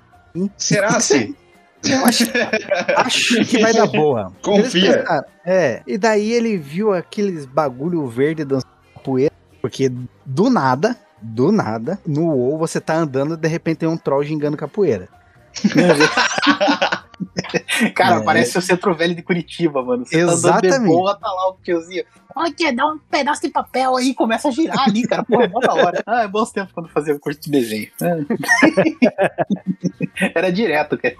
Será 0.56 0.96
assim? 0.96 1.34
Eu 1.86 2.04
acho, 2.06 2.24
acho 2.96 3.44
que 3.44 3.58
vai 3.60 3.72
dar 3.74 3.86
boa. 3.88 4.32
Confia. 4.42 4.98
Pensaram, 4.98 5.24
É. 5.44 5.82
E 5.86 5.98
daí 5.98 6.32
ele 6.32 6.56
viu 6.56 6.94
aqueles 6.94 7.44
bagulho 7.44 8.06
verde 8.06 8.42
dançando 8.44 8.70
poeira. 9.04 9.34
Porque 9.60 9.90
do 10.24 10.48
nada, 10.48 10.96
do 11.20 11.52
nada, 11.52 11.98
no 12.06 12.26
WoW 12.30 12.56
você 12.58 12.80
tá 12.80 12.94
andando 12.94 13.34
e 13.34 13.36
de 13.36 13.48
repente 13.48 13.78
tem 13.78 13.88
um 13.88 13.96
troll 13.98 14.24
gingando 14.24 14.56
capoeira. 14.56 15.08
Cara, 17.94 18.16
É. 18.16 18.24
parece 18.24 18.56
o 18.58 18.62
centro 18.62 18.94
velho 18.94 19.14
de 19.14 19.22
Curitiba, 19.22 19.82
mano. 19.84 20.04
Você 20.06 20.24
tá 20.24 20.32
Exatamente. 20.32 20.86
boa, 20.86 21.14
tá 21.18 21.28
lá 21.28 21.50
o 21.50 21.56
tiozinho. 21.62 22.04
Olha 22.36 22.50
aqui, 22.50 22.72
dá 22.72 22.86
um 22.86 22.98
pedaço 22.98 23.42
de 23.42 23.48
papel 23.50 23.96
aí 23.96 24.08
e 24.10 24.14
começa 24.14 24.48
a 24.48 24.50
girar 24.50 24.88
ali, 24.88 25.06
cara. 25.06 25.22
Porra, 25.24 25.48
mó 25.48 25.60
da 25.60 25.74
hora. 25.74 26.02
Ah, 26.06 26.22
é 26.22 26.28
bons 26.28 26.50
tempos 26.50 26.72
quando 26.72 26.88
fazia 26.88 27.14
o 27.14 27.20
curso 27.20 27.40
de 27.40 27.50
desenho. 27.50 27.88
Era 30.34 30.50
direto, 30.50 30.98
cara. 30.98 31.14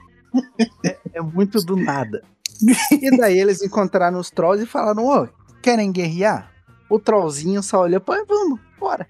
É 1.13 1.21
muito 1.21 1.61
do 1.65 1.77
nada. 1.77 2.23
E 2.91 3.17
daí 3.17 3.39
eles 3.39 3.63
encontraram 3.63 4.19
os 4.19 4.31
trolls 4.31 4.63
e 4.63 4.67
falaram: 4.67 5.05
Ô, 5.07 5.29
querem 5.63 5.93
guerrear? 5.93 6.51
O 6.89 6.99
trollzinho 6.99 7.63
só 7.63 7.83
olhou, 7.83 8.01
pô, 8.01 8.13
vamos, 8.27 8.61
bora. 8.79 9.07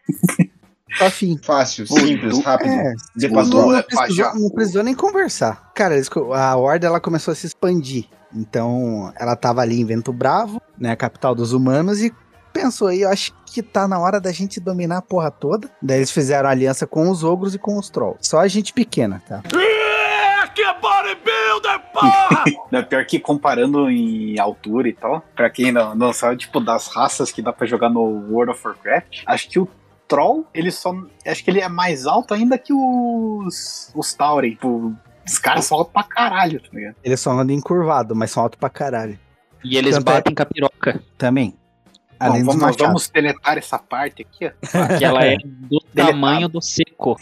Só 0.96 1.10
fim. 1.10 1.38
Fácil, 1.42 1.86
simples, 1.86 2.42
rápido. 2.44 2.70
É, 2.70 2.94
De 3.16 3.26
Os 3.26 3.32
passou. 3.32 3.62
não, 3.66 3.76
é 3.76 3.82
precisou, 3.82 4.34
não 4.34 4.50
precisou 4.50 4.82
nem 4.82 4.94
conversar. 4.94 5.72
Cara, 5.74 5.94
a 6.34 6.56
horda 6.56 6.86
ela 6.86 7.00
começou 7.00 7.32
a 7.32 7.34
se 7.34 7.46
expandir. 7.46 8.06
Então, 8.34 9.12
ela 9.16 9.36
tava 9.36 9.60
ali 9.60 9.80
em 9.80 9.84
Vento 9.84 10.12
Bravo, 10.12 10.60
né, 10.78 10.90
a 10.90 10.96
capital 10.96 11.34
dos 11.34 11.52
humanos, 11.52 12.02
e 12.02 12.12
pensou 12.52 12.88
aí, 12.88 13.02
eu 13.02 13.08
acho 13.08 13.32
que 13.46 13.62
tá 13.62 13.86
na 13.86 13.98
hora 13.98 14.20
da 14.20 14.32
gente 14.32 14.58
dominar 14.60 14.98
a 14.98 15.02
porra 15.02 15.30
toda. 15.30 15.70
Daí 15.80 15.98
eles 15.98 16.10
fizeram 16.10 16.48
aliança 16.48 16.86
com 16.86 17.08
os 17.10 17.22
ogros 17.22 17.54
e 17.54 17.58
com 17.58 17.78
os 17.78 17.88
trolls. 17.88 18.18
Só 18.20 18.40
a 18.40 18.48
gente 18.48 18.72
pequena, 18.72 19.22
tá? 19.28 19.42
Não, 22.70 22.82
pior 22.84 23.04
que 23.04 23.18
comparando 23.18 23.90
em 23.90 24.38
altura 24.38 24.88
e 24.88 24.92
tal, 24.92 25.22
pra 25.34 25.50
quem 25.50 25.72
não, 25.72 25.94
não 25.94 26.12
sabe, 26.12 26.36
tipo, 26.36 26.60
das 26.60 26.88
raças 26.88 27.32
que 27.32 27.42
dá 27.42 27.52
pra 27.52 27.66
jogar 27.66 27.88
no 27.90 28.02
World 28.30 28.52
of 28.52 28.66
Warcraft, 28.66 29.22
acho 29.26 29.48
que 29.48 29.58
o 29.58 29.68
Troll, 30.08 30.46
ele 30.54 30.70
só. 30.70 30.94
Acho 31.26 31.42
que 31.44 31.50
ele 31.50 31.60
é 31.60 31.68
mais 31.68 32.06
alto 32.06 32.34
ainda 32.34 32.58
que 32.58 32.72
os. 32.72 33.90
Os 33.94 34.14
Tauren. 34.14 34.50
Tipo, 34.50 34.94
os 35.26 35.38
caras 35.38 35.64
são 35.64 35.78
altos 35.78 35.92
pra 35.92 36.02
caralho, 36.02 36.60
tá 36.60 36.68
ligado? 36.72 36.96
Eles 37.02 37.20
só 37.20 37.30
andam 37.32 37.54
encurvado, 37.56 38.14
mas 38.14 38.30
são 38.30 38.42
altos 38.42 38.58
pra 38.58 38.68
caralho. 38.68 39.18
E 39.64 39.76
eles 39.76 39.96
Tanto 39.96 40.10
é- 40.10 40.12
batem 40.14 40.34
com 40.34 40.42
a 40.42 40.46
piroca. 40.46 41.02
Também. 41.16 41.50
Bom, 41.50 41.56
Além 42.20 42.44
dos 42.44 42.46
vamos, 42.54 42.62
nós 42.62 42.76
vamos 42.76 43.08
deletar 43.08 43.58
essa 43.58 43.78
parte 43.78 44.22
aqui, 44.22 44.46
ó. 44.46 44.98
Que 44.98 45.04
ela 45.04 45.24
é 45.24 45.36
do 45.38 45.80
tamanho 45.94 46.48
do 46.48 46.60
seco. 46.62 47.16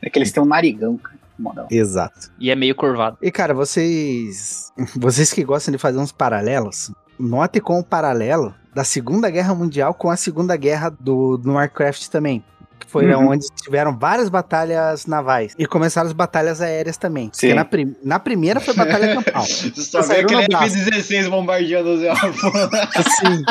É 0.00 0.08
que 0.10 0.18
eles 0.18 0.32
têm 0.32 0.42
um 0.42 0.46
narigão, 0.46 0.96
cara. 0.96 1.20
Modão. 1.38 1.66
Exato. 1.70 2.30
E 2.38 2.50
é 2.50 2.54
meio 2.54 2.74
curvado. 2.74 3.18
E 3.20 3.30
cara, 3.32 3.52
vocês. 3.52 4.70
Vocês 4.96 5.32
que 5.32 5.42
gostam 5.42 5.72
de 5.72 5.78
fazer 5.78 5.98
uns 5.98 6.12
paralelos, 6.12 6.92
note 7.22 7.60
com 7.60 7.78
o 7.78 7.84
paralelo 7.84 8.54
da 8.74 8.84
Segunda 8.84 9.30
Guerra 9.30 9.54
Mundial 9.54 9.94
com 9.94 10.10
a 10.10 10.16
Segunda 10.16 10.56
Guerra 10.56 10.90
do, 10.90 11.36
do 11.36 11.52
Warcraft 11.52 12.08
também. 12.08 12.42
Que 12.80 12.86
foi 12.90 13.06
Uhum. 13.14 13.28
onde 13.30 13.46
tiveram 13.62 13.96
várias 13.96 14.28
batalhas 14.28 15.06
navais. 15.06 15.54
E 15.56 15.66
começaram 15.66 16.08
as 16.08 16.12
batalhas 16.12 16.60
aéreas 16.60 16.96
também. 16.96 17.30
Sim. 17.32 17.48
Porque 17.48 17.54
na, 17.54 17.64
prim- 17.64 17.96
na 18.02 18.18
primeira 18.18 18.58
foi 18.60 18.74
batalha 18.74 19.14
campal. 19.14 19.44
Só 19.76 20.02
vê 20.02 20.16
aquele 20.20 20.42
no 20.42 20.48
braço. 20.48 20.76
F-16 20.78 21.28
bombardeando 21.30 21.90
os 21.94 22.02
elfos. 22.02 22.40
Assim. 22.96 23.44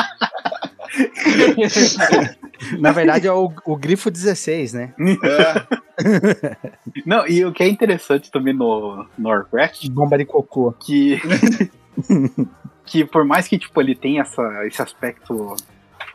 na 2.78 2.92
verdade 2.92 3.26
é 3.26 3.32
o, 3.32 3.50
o 3.64 3.76
Grifo 3.76 4.10
16, 4.10 4.72
né? 4.74 4.94
É. 5.00 6.56
Não, 7.06 7.26
e 7.26 7.44
o 7.44 7.52
que 7.52 7.62
é 7.62 7.68
interessante 7.68 8.30
também 8.30 8.54
no, 8.54 9.06
no 9.16 9.28
Warcraft, 9.30 9.88
Bomba 9.88 10.18
de 10.18 10.24
cocô. 10.26 10.72
que. 10.72 11.20
que 12.92 13.06
por 13.06 13.24
mais 13.24 13.48
que, 13.48 13.58
tipo, 13.58 13.80
ele 13.80 13.94
tenha 13.94 14.20
essa, 14.20 14.66
esse 14.66 14.82
aspecto 14.82 15.56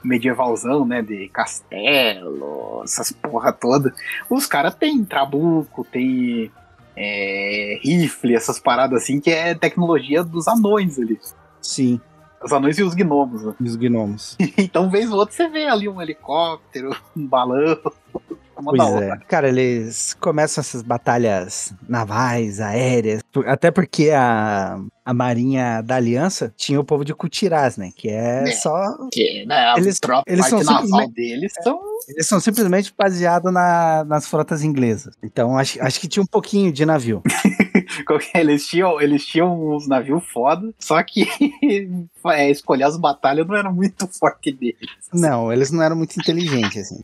medievalzão, 0.03 0.86
né, 0.86 1.01
de 1.01 1.27
castelo, 1.29 2.81
essas 2.84 3.12
porra 3.12 3.51
toda, 3.51 3.91
os 4.29 4.46
caras 4.46 4.75
têm 4.75 5.03
trabuco, 5.03 5.84
tem 5.84 6.51
é, 6.96 7.79
rifle, 7.81 8.36
essas 8.36 8.60
paradas 8.60 9.01
assim, 9.01 9.19
que 9.19 9.31
é 9.31 9.55
tecnologia 9.55 10.24
dos 10.24 10.48
anões 10.48 11.00
ali. 11.00 11.19
Sim, 11.60 12.00
Os 12.43 12.53
anões 12.53 12.77
e 12.77 12.84
os 12.84 12.93
gnomos. 12.93 13.43
né? 13.43 13.55
os 13.60 13.75
gnomos. 13.75 14.38
Então, 14.55 14.88
vez 14.88 15.12
ou 15.12 15.17
outra, 15.17 15.36
você 15.36 15.48
vê 15.50 15.65
ali 15.65 15.89
um 15.89 16.00
helicóptero, 16.00 16.96
um 17.15 17.25
balão. 17.25 17.75
É 18.58 18.60
uma 18.62 18.72
Pois 18.72 18.82
da 18.82 18.88
hora. 18.90 19.06
é. 19.22 19.26
Cara, 19.28 19.48
eles 19.50 20.16
começam 20.20 20.62
essas 20.62 20.82
batalhas 20.82 21.74
navais, 21.88 22.60
aéreas, 22.60 23.22
até 23.46 23.70
porque 23.70 24.10
a, 24.10 24.80
a 25.06 25.14
Marinha 25.14 25.82
da 25.82 25.96
Aliança 25.96 26.52
tinha 26.58 26.80
o 26.80 26.84
povo 26.84 27.06
de 27.06 27.14
Kutirás, 27.14 27.78
né? 27.78 27.92
Que 27.96 28.10
é, 28.10 28.44
É. 28.50 28.52
só. 28.54 28.96
Porque, 28.98 29.46
né, 29.48 29.74
Eles- 29.78 30.00
eles 30.26 30.46
são 30.48 30.60
simplesmente- 30.64 31.14
deles 31.14 31.54
são 31.64 31.80
Eles 32.10 32.28
são 32.28 32.40
simplesmente 32.40 32.94
baseados 32.98 33.52
na- 33.54 34.04
nas 34.06 34.28
frotas 34.28 34.64
inglesas. 34.64 35.14
Então 35.22 35.58
acho, 35.58 35.82
acho 35.82 36.00
que 36.00 36.08
tinha 36.08 36.24
um 36.24 36.28
pouquinho 36.28 36.72
de 36.72 36.86
navio. 36.86 37.22
Eles 38.34 38.68
tinham, 38.68 39.01
eles 39.01 39.25
tinham 39.25 39.75
uns 39.75 39.88
navios 39.88 40.24
foda, 40.32 40.74
só 40.80 41.01
que 41.04 41.27
é, 42.27 42.50
escolher 42.50 42.84
as 42.84 42.98
batalhas 42.98 43.48
não 43.48 43.56
era 43.56 43.72
muito 43.72 44.08
forte 44.20 44.51
deles. 44.51 44.89
Não, 45.13 45.51
eles 45.51 45.72
não 45.72 45.82
eram 45.82 45.96
muito 45.96 46.20
inteligentes, 46.20 46.77
assim. 46.77 47.04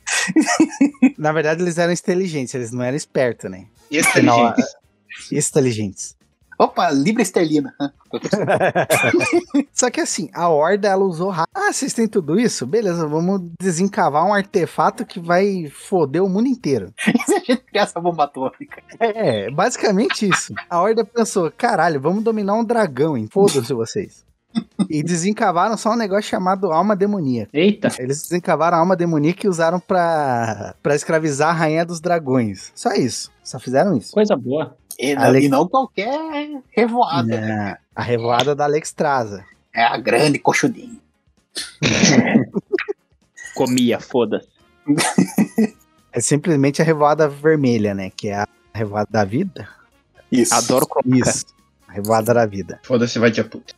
Na 1.18 1.32
verdade, 1.32 1.62
eles 1.62 1.78
eram 1.78 1.94
inteligentes, 1.94 2.54
eles 2.54 2.72
não 2.72 2.84
eram 2.84 2.98
espertos, 2.98 3.50
né? 3.50 3.68
Afinal, 4.00 4.54
Exteligentes. 5.32 5.50
Inteligentes. 5.50 6.23
Opa, 6.58 6.90
Libra 6.92 7.22
Esterlina. 7.22 7.74
Só 9.74 9.90
que 9.90 10.00
assim, 10.02 10.30
a 10.34 10.48
Horda 10.50 10.88
ela 10.88 11.04
usou 11.04 11.30
ra- 11.30 11.48
Ah, 11.54 11.72
vocês 11.72 11.94
têm 11.94 12.08
tudo 12.08 12.40
isso? 12.40 12.66
Beleza, 12.66 13.08
vamos 13.08 13.42
desencavar 13.60 14.26
um 14.26 14.34
artefato 14.34 15.06
que 15.06 15.20
vai 15.20 15.68
foder 15.70 16.24
o 16.24 16.30
mundo 16.30 16.48
inteiro. 16.48 16.94
E 17.08 17.18
se 17.26 17.34
a 17.36 17.40
gente 17.40 17.58
criar 17.64 17.84
essa 17.84 18.00
bomba 18.00 18.26
atômica? 18.26 18.82
É, 19.00 19.50
basicamente 19.52 20.28
isso. 20.30 20.54
A 20.70 20.80
Horda 20.82 21.04
pensou: 21.04 21.52
caralho, 21.52 22.00
vamos 22.00 22.24
dominar 22.24 22.54
um 22.56 22.64
dragão, 22.64 23.18
hein? 23.18 23.28
Foda-se 23.32 23.74
vocês. 23.74 24.24
E 24.88 25.02
desencavaram 25.02 25.76
só 25.76 25.94
um 25.94 25.96
negócio 25.96 26.30
chamado 26.30 26.72
alma 26.72 26.96
demoníaca. 26.96 27.50
Eita. 27.52 27.88
Eles 27.98 28.22
desencavaram 28.22 28.78
a 28.78 28.80
alma 28.82 28.96
demoníaca 28.96 29.48
e 29.48 29.50
usaram 29.50 29.80
pra, 29.80 30.76
pra 30.84 30.94
escravizar 30.96 31.50
a 31.50 31.54
rainha 31.54 31.84
dos 31.84 32.00
dragões. 32.00 32.72
Só 32.76 32.94
isso. 32.94 33.32
Só 33.44 33.58
fizeram 33.60 33.98
isso. 33.98 34.14
Coisa 34.14 34.36
boa. 34.36 34.78
E, 35.00 35.16
não- 35.16 35.24
Alex- 35.24 35.46
e 35.46 35.50
não 35.50 35.68
qualquer 35.68 36.20
revoada. 36.72 37.24
né? 37.40 37.72
É, 37.72 37.78
a 37.96 38.02
revoada 38.04 38.54
da 38.56 38.66
Alex 38.66 38.92
Traza. 38.92 39.44
É 39.74 39.84
a 39.84 39.98
grande 39.98 40.40
coxudinha. 40.40 40.98
Comia, 43.56 44.00
foda-se. 44.00 44.48
É 46.12 46.20
simplesmente 46.20 46.82
a 46.82 46.86
revoada 46.86 47.28
vermelha, 47.28 47.94
né? 47.94 48.10
Que 48.16 48.30
é 48.30 48.36
a 48.40 48.48
revoada 48.74 49.08
da 49.12 49.24
vida. 49.24 49.68
Isso. 50.32 50.54
Adoro 50.54 50.88
comer. 50.88 51.20
Isso. 51.22 51.46
A 51.88 51.92
revoada 51.94 52.34
da 52.34 52.46
vida. 52.46 52.80
Foda-se, 52.84 53.20
vai 53.20 53.32
tia 53.32 53.44
puta. 53.44 53.74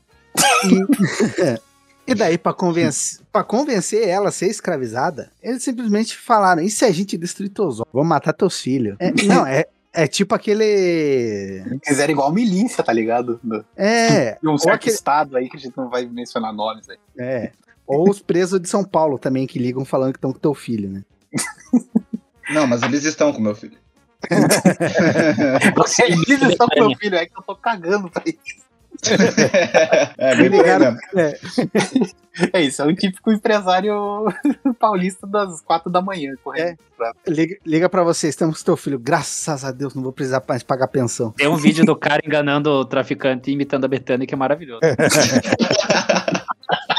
E, 0.65 1.59
e 2.11 2.15
daí, 2.15 2.37
pra 2.37 2.53
convencer, 2.53 3.19
pra 3.31 3.43
convencer 3.43 4.07
ela 4.07 4.29
a 4.29 4.31
ser 4.31 4.47
escravizada, 4.47 5.31
eles 5.41 5.63
simplesmente 5.63 6.15
falaram: 6.17 6.61
e 6.61 6.69
se 6.69 6.85
a 6.85 6.91
gente 6.91 7.17
destruir 7.17 7.49
teus 7.49 7.79
ovos? 7.79 7.91
Vamos 7.93 8.07
matar 8.09 8.33
teus 8.33 8.59
filhos. 8.59 8.95
É, 8.99 9.11
não, 9.25 9.45
é, 9.45 9.65
é 9.95 10.07
tipo 10.07 10.35
aquele. 10.35 11.63
Fizeram 11.83 12.11
igual 12.11 12.31
milícia, 12.31 12.83
tá 12.83 12.91
ligado? 12.93 13.39
É, 13.75 14.37
De 14.41 14.47
um 14.49 14.57
certo 14.57 14.75
aquele- 14.75 14.95
estado 14.95 15.37
aí 15.37 15.49
que 15.49 15.57
a 15.57 15.59
gente 15.59 15.75
não 15.77 15.89
vai 15.89 16.05
mencionar 16.05 16.53
nomes 16.53 16.87
aí. 16.89 16.97
é. 17.17 17.51
Ou 17.87 18.09
os 18.09 18.19
presos 18.19 18.59
de 18.59 18.67
São 18.67 18.83
Paulo 18.83 19.19
também, 19.19 19.45
que 19.45 19.59
ligam 19.59 19.85
falando 19.85 20.11
que 20.13 20.17
estão 20.17 20.33
com 20.33 20.39
teu 20.39 20.55
filho, 20.55 20.89
né? 20.89 21.03
Não, 22.49 22.65
mas 22.65 22.81
eles 22.81 23.03
estão 23.05 23.31
com 23.31 23.39
meu 23.39 23.53
filho. 23.55 23.77
Eles 26.27 26.41
estão 26.49 26.67
com 26.67 26.87
meu 26.87 26.97
filho, 26.97 27.15
é 27.15 27.25
que 27.27 27.37
eu 27.37 27.43
tô 27.43 27.55
cagando 27.55 28.09
pra 28.09 28.23
isso. 28.25 28.64
É, 30.17 30.35
bem 30.35 30.49
Ligaram-. 30.49 30.97
É, 31.15 31.39
É 32.51 32.61
isso, 32.61 32.81
é 32.81 32.85
um 32.85 32.93
típico 32.93 33.31
empresário 33.31 34.25
paulista 34.77 35.25
das 35.25 35.61
quatro 35.61 35.89
da 35.89 36.01
manhã, 36.01 36.33
correto? 36.43 36.83
liga, 37.27 37.57
liga 37.65 37.89
pra 37.89 38.03
você, 38.03 38.27
estamos 38.27 38.59
com 38.59 38.65
teu 38.65 38.77
filho. 38.77 38.99
Graças 38.99 39.63
a 39.63 39.71
Deus, 39.71 39.95
não 39.95 40.03
vou 40.03 40.11
precisar 40.11 40.43
mais 40.47 40.61
pagar 40.61 40.87
pensão. 40.87 41.31
Tem 41.31 41.47
um 41.47 41.55
vídeo 41.55 41.85
do 41.85 41.95
cara 41.95 42.21
enganando 42.25 42.69
o 42.69 42.85
traficante 42.85 43.49
e 43.49 43.53
imitando 43.53 43.85
a 43.85 43.87
Betânia 43.87 44.27
que 44.27 44.33
é 44.33 44.37
maravilhoso. 44.37 44.81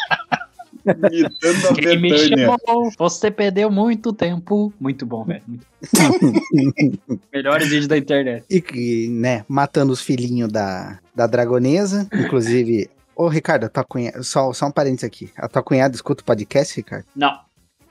Imitando 0.87 1.69
a 1.69 1.75
Quem 1.75 2.01
me 2.01 2.19
chamou, 2.19 2.91
você 2.99 3.31
perdeu 3.31 3.71
muito 3.71 4.13
tempo. 4.13 4.73
Muito 4.79 5.05
bom, 5.05 5.25
velho. 5.25 5.43
Muito... 5.47 5.67
Melhores 7.33 7.69
vídeos 7.69 7.89
da 7.89 7.99
internet. 7.99 8.45
E, 8.49 8.61
que, 8.61 9.09
né, 9.09 9.45
matando 9.49 9.93
os 9.93 10.01
filhinhos 10.01 10.51
da, 10.51 10.99
da 11.15 11.27
dragonesa. 11.27 12.09
Inclusive, 12.13 12.89
ô 13.15 13.29
Ricardo, 13.29 13.65
a 13.65 13.69
tua 13.69 13.85
cunhada, 13.85 14.23
só, 14.23 14.53
só 14.53 14.67
um 14.67 14.71
parênteses 14.71 15.05
aqui. 15.05 15.31
A 15.37 15.49
tua 15.49 15.63
cunhada 15.63 15.95
escuta 15.95 16.23
o 16.23 16.25
podcast, 16.25 16.77
Ricardo? 16.77 17.07
Não. 17.15 17.39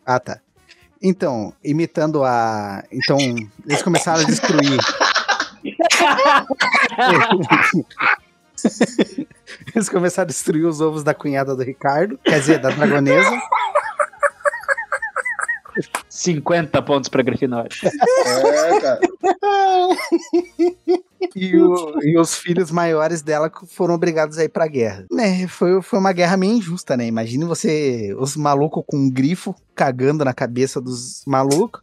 Ah, 0.06 0.20
tá. 0.20 0.40
Então, 1.02 1.54
imitando 1.64 2.24
a. 2.24 2.84
Então, 2.92 3.18
eles 3.66 3.84
começaram 3.84 4.22
a 4.22 4.26
destruir. 4.26 4.80
eles 9.76 9.90
começaram 9.90 10.26
a 10.26 10.28
destruir 10.28 10.66
os 10.66 10.82
ovos 10.82 11.04
da 11.04 11.14
cunhada 11.14 11.56
do 11.56 11.64
Ricardo, 11.64 12.18
quer 12.24 12.40
dizer, 12.40 12.60
da 12.60 12.70
dragonesa. 12.70 13.32
50 16.10 16.82
pontos 16.84 17.10
pra 17.10 17.22
Grifinória. 17.22 17.70
É, 18.26 18.80
cara. 18.80 19.00
E, 21.36 21.58
o- 21.58 22.00
e 22.04 22.18
os 22.18 22.36
filhos 22.38 22.72
maiores 22.72 23.22
dela 23.22 23.52
foram 23.72 23.96
obrigados 23.96 24.38
a 24.38 24.44
ir 24.46 24.50
pra 24.50 24.68
guerra. 24.68 25.06
Né, 25.12 25.48
foi, 25.48 25.82
foi 25.82 26.00
uma 26.00 26.14
guerra 26.14 26.38
meio 26.38 26.54
injusta, 26.54 26.96
né? 26.96 27.08
Imagine 27.08 27.44
você, 27.46 28.16
os 28.18 28.38
malucos 28.38 28.84
com 28.88 28.96
um 28.98 29.10
grifo 29.10 29.54
cagando 29.74 30.24
na 30.24 30.34
cabeça 30.34 30.80
dos 30.80 31.24
malucos 31.26 31.82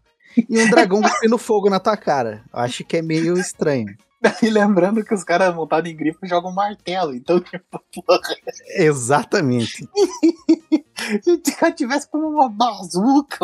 e 0.48 0.58
um 0.58 0.70
dragão 0.70 1.02
cuspindo 1.02 1.36
fogo 1.36 1.68
na 1.68 1.80
tua 1.80 1.96
cara. 1.96 2.42
Eu 2.52 2.60
acho 2.60 2.84
que 2.84 2.96
é 2.96 3.02
meio 3.02 3.36
estranho. 3.36 3.94
E 4.42 4.50
lembrando 4.50 5.04
que 5.04 5.12
os 5.14 5.24
caras 5.24 5.54
montados 5.54 5.90
em 5.90 5.96
grifo 5.96 6.18
jogam 6.26 6.52
martelo, 6.52 7.14
então, 7.14 7.40
tipo, 7.40 7.80
porra, 8.04 8.20
Exatamente. 8.76 9.88
se 11.22 11.32
o 11.32 11.40
cara 11.58 11.72
tivesse 11.72 12.08
como 12.10 12.28
uma 12.28 12.48
bazuca, 12.48 13.38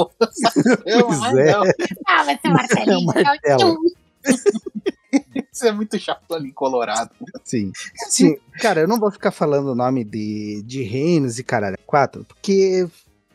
eu, 0.86 1.06
Pois 1.06 1.18
mas 1.18 1.36
é. 1.36 1.52
não. 1.52 1.62
Ah, 2.06 2.22
vai 2.24 2.38
ser 2.38 2.46
É 2.46 2.50
um 2.50 2.52
martelinho. 2.52 3.06
martelo. 3.06 3.76
Isso 5.52 5.66
é 5.66 5.72
muito 5.72 5.98
chato 5.98 6.34
ali 6.34 6.48
em 6.50 6.52
Colorado. 6.52 7.10
Sim. 7.42 7.72
Sim, 8.08 8.36
cara, 8.60 8.80
eu 8.82 8.88
não 8.88 8.98
vou 9.00 9.10
ficar 9.10 9.30
falando 9.30 9.68
o 9.72 9.74
nome 9.74 10.04
de, 10.04 10.62
de 10.64 10.82
reinos 10.82 11.38
e 11.38 11.44
caralho, 11.44 11.78
quatro, 11.86 12.24
porque. 12.24 12.86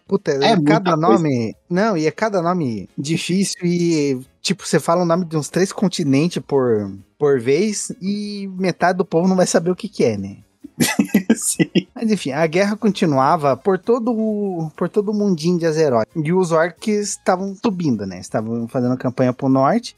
Puta, 0.05 0.31
é 0.31 0.55
muita 0.55 0.63
cada 0.73 0.95
coisa. 0.95 1.13
nome. 1.13 1.55
Não, 1.69 1.97
e 1.97 2.05
é 2.05 2.11
cada 2.11 2.41
nome 2.41 2.87
difícil 2.97 3.65
e. 3.65 4.19
Tipo, 4.41 4.67
você 4.67 4.79
fala 4.79 5.01
o 5.01 5.05
nome 5.05 5.25
de 5.25 5.35
uns 5.37 5.49
três 5.49 5.71
continentes 5.71 6.43
por, 6.45 6.91
por 7.23 7.39
vez 7.39 7.89
e 8.01 8.49
metade 8.59 8.97
do 8.97 9.05
povo 9.05 9.29
não 9.29 9.35
vai 9.37 9.47
saber 9.47 9.71
o 9.71 9.75
que, 9.77 9.87
que 9.87 10.03
é, 10.03 10.17
né? 10.17 10.39
Sim. 11.33 11.87
Mas 11.95 12.11
enfim, 12.11 12.33
a 12.33 12.45
guerra 12.45 12.75
continuava 12.75 13.55
por 13.55 13.79
todo 13.79 14.11
o, 14.11 14.69
por 14.75 14.89
todo 14.89 15.09
o 15.09 15.13
mundinho 15.13 15.57
de 15.57 15.65
Azeroth. 15.65 16.05
E 16.13 16.33
os 16.33 16.51
orcs 16.51 17.11
estavam 17.11 17.55
subindo, 17.55 18.05
né? 18.05 18.19
Estavam 18.19 18.67
fazendo 18.67 18.97
campanha 18.97 19.31
pro 19.31 19.47
norte 19.47 19.95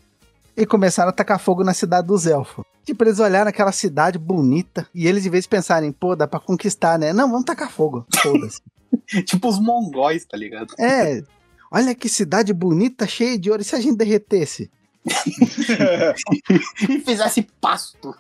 e 0.56 0.68
começaram 0.68 1.10
a 1.10 1.12
tacar 1.12 1.40
fogo 1.40 1.64
na 1.64 1.74
cidade 1.74 2.06
dos 2.06 2.28
elfos. 2.28 2.64
Tipo, 2.86 3.04
eles 3.04 3.20
olharam 3.20 3.50
aquela 3.50 3.72
cidade 3.72 4.20
bonita 4.20 4.88
e 4.94 5.08
eles, 5.08 5.24
de 5.24 5.30
vez 5.32 5.48
pensarem, 5.48 5.92
pô, 5.92 6.16
dá 6.16 6.28
pra 6.28 6.40
conquistar, 6.40 7.00
né? 7.00 7.12
Não, 7.12 7.28
vamos 7.28 7.46
tacar 7.46 7.72
fogo. 7.72 8.06
Foda-se. 8.22 8.62
Tipo 9.26 9.48
os 9.48 9.60
mongóis, 9.60 10.26
tá 10.26 10.38
ligado? 10.38 10.76
é, 10.78 11.24
olha 11.72 11.96
que 11.96 12.08
cidade 12.08 12.54
bonita, 12.54 13.08
cheia 13.08 13.36
de 13.36 13.50
ouro. 13.50 13.64
E 13.64 13.66
se 13.66 13.76
a 13.76 13.82
gente 13.82 13.98
derretesse? 13.98 14.70
E 16.90 17.00
fizesse 17.00 17.44
pasto. 17.62 18.16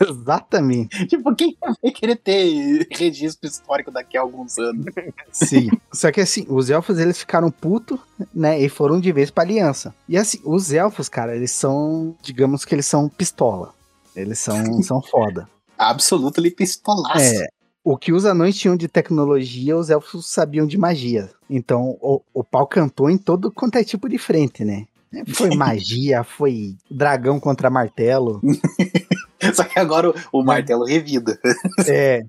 Exatamente. 0.00 1.06
Tipo, 1.06 1.34
quem 1.34 1.56
vai 1.60 1.92
querer 1.92 2.16
ter 2.16 2.86
registro 2.90 3.48
histórico 3.48 3.90
daqui 3.90 4.16
a 4.16 4.20
alguns 4.20 4.58
anos? 4.58 4.84
Sim. 5.30 5.70
Só 5.92 6.10
que 6.10 6.20
assim, 6.20 6.44
os 6.48 6.70
elfos 6.70 6.98
eles 6.98 7.18
ficaram 7.18 7.50
putos, 7.50 7.98
né? 8.34 8.60
E 8.60 8.68
foram 8.68 9.00
de 9.00 9.12
vez 9.12 9.30
pra 9.30 9.44
aliança. 9.44 9.94
E 10.08 10.16
assim, 10.16 10.40
os 10.44 10.72
elfos, 10.72 11.08
cara, 11.08 11.36
eles 11.36 11.52
são, 11.52 12.16
digamos 12.22 12.64
que 12.64 12.74
eles 12.74 12.86
são 12.86 13.08
pistola. 13.08 13.72
Eles 14.14 14.38
são, 14.38 14.82
são 14.82 15.00
foda. 15.02 15.48
Absoluto 15.78 16.40
ali 16.40 16.50
pistolaço. 16.50 17.20
É. 17.20 17.46
O 17.84 17.96
que 17.96 18.12
os 18.12 18.24
anões 18.24 18.56
tinham 18.56 18.76
de 18.76 18.86
tecnologia, 18.86 19.76
os 19.76 19.90
elfos 19.90 20.26
sabiam 20.26 20.66
de 20.66 20.78
magia. 20.78 21.30
Então, 21.50 21.98
o, 22.00 22.20
o 22.32 22.44
pau 22.44 22.64
cantou 22.66 23.10
em 23.10 23.18
todo 23.18 23.50
quanto 23.50 23.76
é 23.76 23.82
tipo 23.82 24.08
de 24.08 24.18
frente, 24.18 24.64
né? 24.64 24.86
Foi 25.34 25.54
magia, 25.54 26.22
foi 26.24 26.74
dragão 26.90 27.38
contra 27.40 27.70
martelo. 27.70 28.40
Só 29.54 29.64
que 29.64 29.78
agora 29.78 30.10
o, 30.10 30.14
o 30.40 30.44
martelo 30.44 30.84
revida. 30.84 31.38
É. 31.86 32.24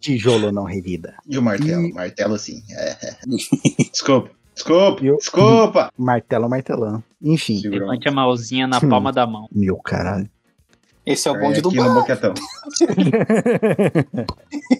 Tijolo 0.00 0.52
não 0.52 0.64
revida. 0.64 1.14
E 1.28 1.36
o 1.36 1.42
martelo? 1.42 1.84
E- 1.86 1.92
Martelo 1.92 2.38
sim. 2.38 2.62
É. 2.70 2.96
Desculpa. 3.90 4.30
Desculpa. 4.54 5.04
E 5.04 5.10
o- 5.10 5.16
Desculpa. 5.16 5.92
Martelo, 5.98 6.48
martelão. 6.48 7.02
Enfim. 7.20 7.60
Levante 7.68 8.08
a 8.08 8.12
mãozinha 8.12 8.66
na 8.66 8.80
palma 8.80 9.12
da 9.12 9.26
mão. 9.26 9.48
meu 9.52 9.76
caralho. 9.76 10.30
Esse 11.04 11.28
é 11.28 11.30
o 11.30 11.38
bonde 11.38 11.60
do 11.60 11.68
aqui 11.68 11.78
no 11.78 11.94
bar. 11.94 12.06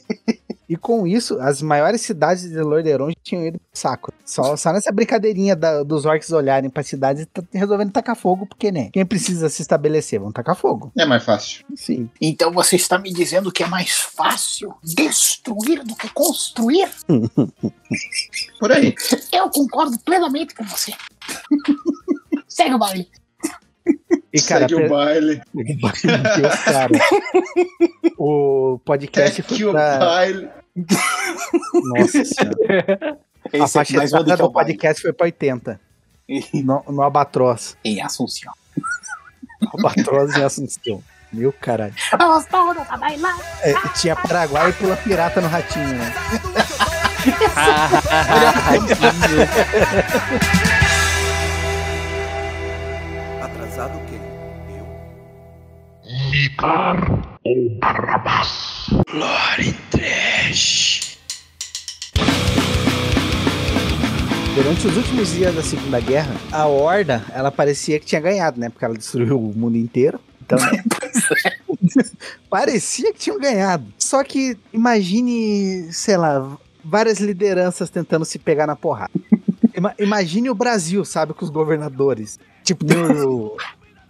E 0.69 0.77
com 0.77 1.07
isso, 1.07 1.39
as 1.41 1.63
maiores 1.63 2.01
cidades 2.01 2.43
de 2.51 2.59
Lordaeron 2.61 3.13
tinham 3.23 3.47
ido 3.47 3.59
pro 3.59 3.69
saco. 3.73 4.13
Só, 4.25 4.57
só 4.57 4.73
nessa 4.73 4.91
brincadeirinha 4.91 5.55
da- 5.55 5.83
dos 5.85 6.05
orcs 6.05 6.31
olharem 6.33 6.69
pra 6.69 6.83
cidades 6.83 7.23
e 7.23 7.27
tá 7.27 7.41
resolvendo 7.53 7.93
tacar 7.93 8.17
fogo, 8.17 8.47
porque, 8.47 8.73
né? 8.73 8.91
Quem 8.93 9.07
precisa 9.07 9.49
se 9.49 9.63
estabelecer, 9.63 10.19
vão 10.19 10.33
tacar 10.33 10.57
fogo. 10.57 10.91
É 10.99 11.05
mais 11.05 11.23
fácil. 11.25 11.65
Sim. 11.77 12.11
Então 12.21 12.51
você 12.53 12.75
está 12.75 12.99
me 12.99 13.13
dizendo 13.13 13.53
que 13.53 13.63
é 13.63 13.67
mais 13.69 13.93
fácil 13.93 14.75
destruir 14.83 15.85
do 15.85 15.95
que 15.95 16.09
construir? 16.13 16.89
Por 18.59 18.73
aí. 18.73 18.95
Eu 19.33 19.49
concordo 19.51 19.97
plenamente 20.01 20.55
com 20.55 20.65
você. 20.65 20.93
Segue 22.49 22.75
o 22.75 22.79
baile. 22.79 23.09
E, 24.37 24.43
cara, 24.43 24.69
Segue 24.69 24.85
o 24.85 24.89
baile. 24.91 25.43
Deus, 25.55 26.55
cara. 26.65 26.91
O 28.19 28.79
podcast 28.85 29.37
Segue 29.37 29.49
foi 29.49 29.65
o 29.65 29.73
pra... 29.73 29.99
baile. 29.99 30.49
Nossa 31.73 32.25
senhora. 32.25 33.19
A 33.53 33.57
Esse 33.57 33.65
é 33.65 33.69
faixa 33.69 33.97
mais 33.97 34.11
do 34.11 34.25
que 34.25 34.33
o 34.33 34.37
do 34.37 34.53
podcast 34.53 35.01
foi 35.01 35.13
pra 35.15 35.25
80. 35.25 35.81
No, 36.53 36.85
no 36.89 37.03
Albatroz. 37.03 37.79
Em 37.83 38.03
Assunção. 38.03 38.53
Albatroz 39.73 40.37
em 40.37 40.43
Assunção. 40.43 41.03
Meu 41.33 41.51
caralho. 41.53 41.95
A. 42.13 42.47
É, 43.63 43.75
tinha 43.95 44.15
Paraguai 44.17 44.69
e 44.71 44.73
pula 44.75 44.97
pirata 44.97 45.41
no 45.41 45.49
ratinho, 45.49 45.89
né? 45.89 46.13
Atrasado 53.77 54.01
quem? 54.07 54.19
Eu? 54.79 54.87
Nicar 56.31 57.39
ou 57.45 57.79
Barrabás? 57.79 58.87
Durante 64.55 64.87
os 64.87 64.97
últimos 64.97 65.31
dias 65.33 65.55
da 65.55 65.63
Segunda 65.63 66.01
Guerra, 66.01 66.35
a 66.51 66.67
Horda, 66.67 67.23
ela 67.35 67.53
parecia 67.53 68.01
que 68.01 68.07
tinha 68.07 68.21
ganhado, 68.21 68.59
né? 68.59 68.71
Porque 68.71 68.83
ela 68.83 68.95
destruiu 68.95 69.39
o 69.39 69.55
mundo 69.55 69.77
inteiro. 69.77 70.19
Então, 70.41 70.59
parecia 72.49 73.13
que 73.13 73.19
tinham 73.19 73.39
ganhado. 73.39 73.85
Só 73.99 74.25
que 74.25 74.57
imagine, 74.73 75.93
sei 75.93 76.17
lá, 76.17 76.57
várias 76.83 77.19
lideranças 77.21 77.91
tentando 77.91 78.25
se 78.25 78.39
pegar 78.39 78.67
na 78.67 78.75
porrada. 78.75 79.13
Ima- 79.77 79.95
imagine 79.99 80.49
o 80.49 80.55
Brasil, 80.55 81.05
sabe, 81.05 81.35
com 81.35 81.45
os 81.45 81.51
governadores. 81.51 82.39
Tipo, 82.67 82.85
tem 82.85 82.99
o, 82.99 83.57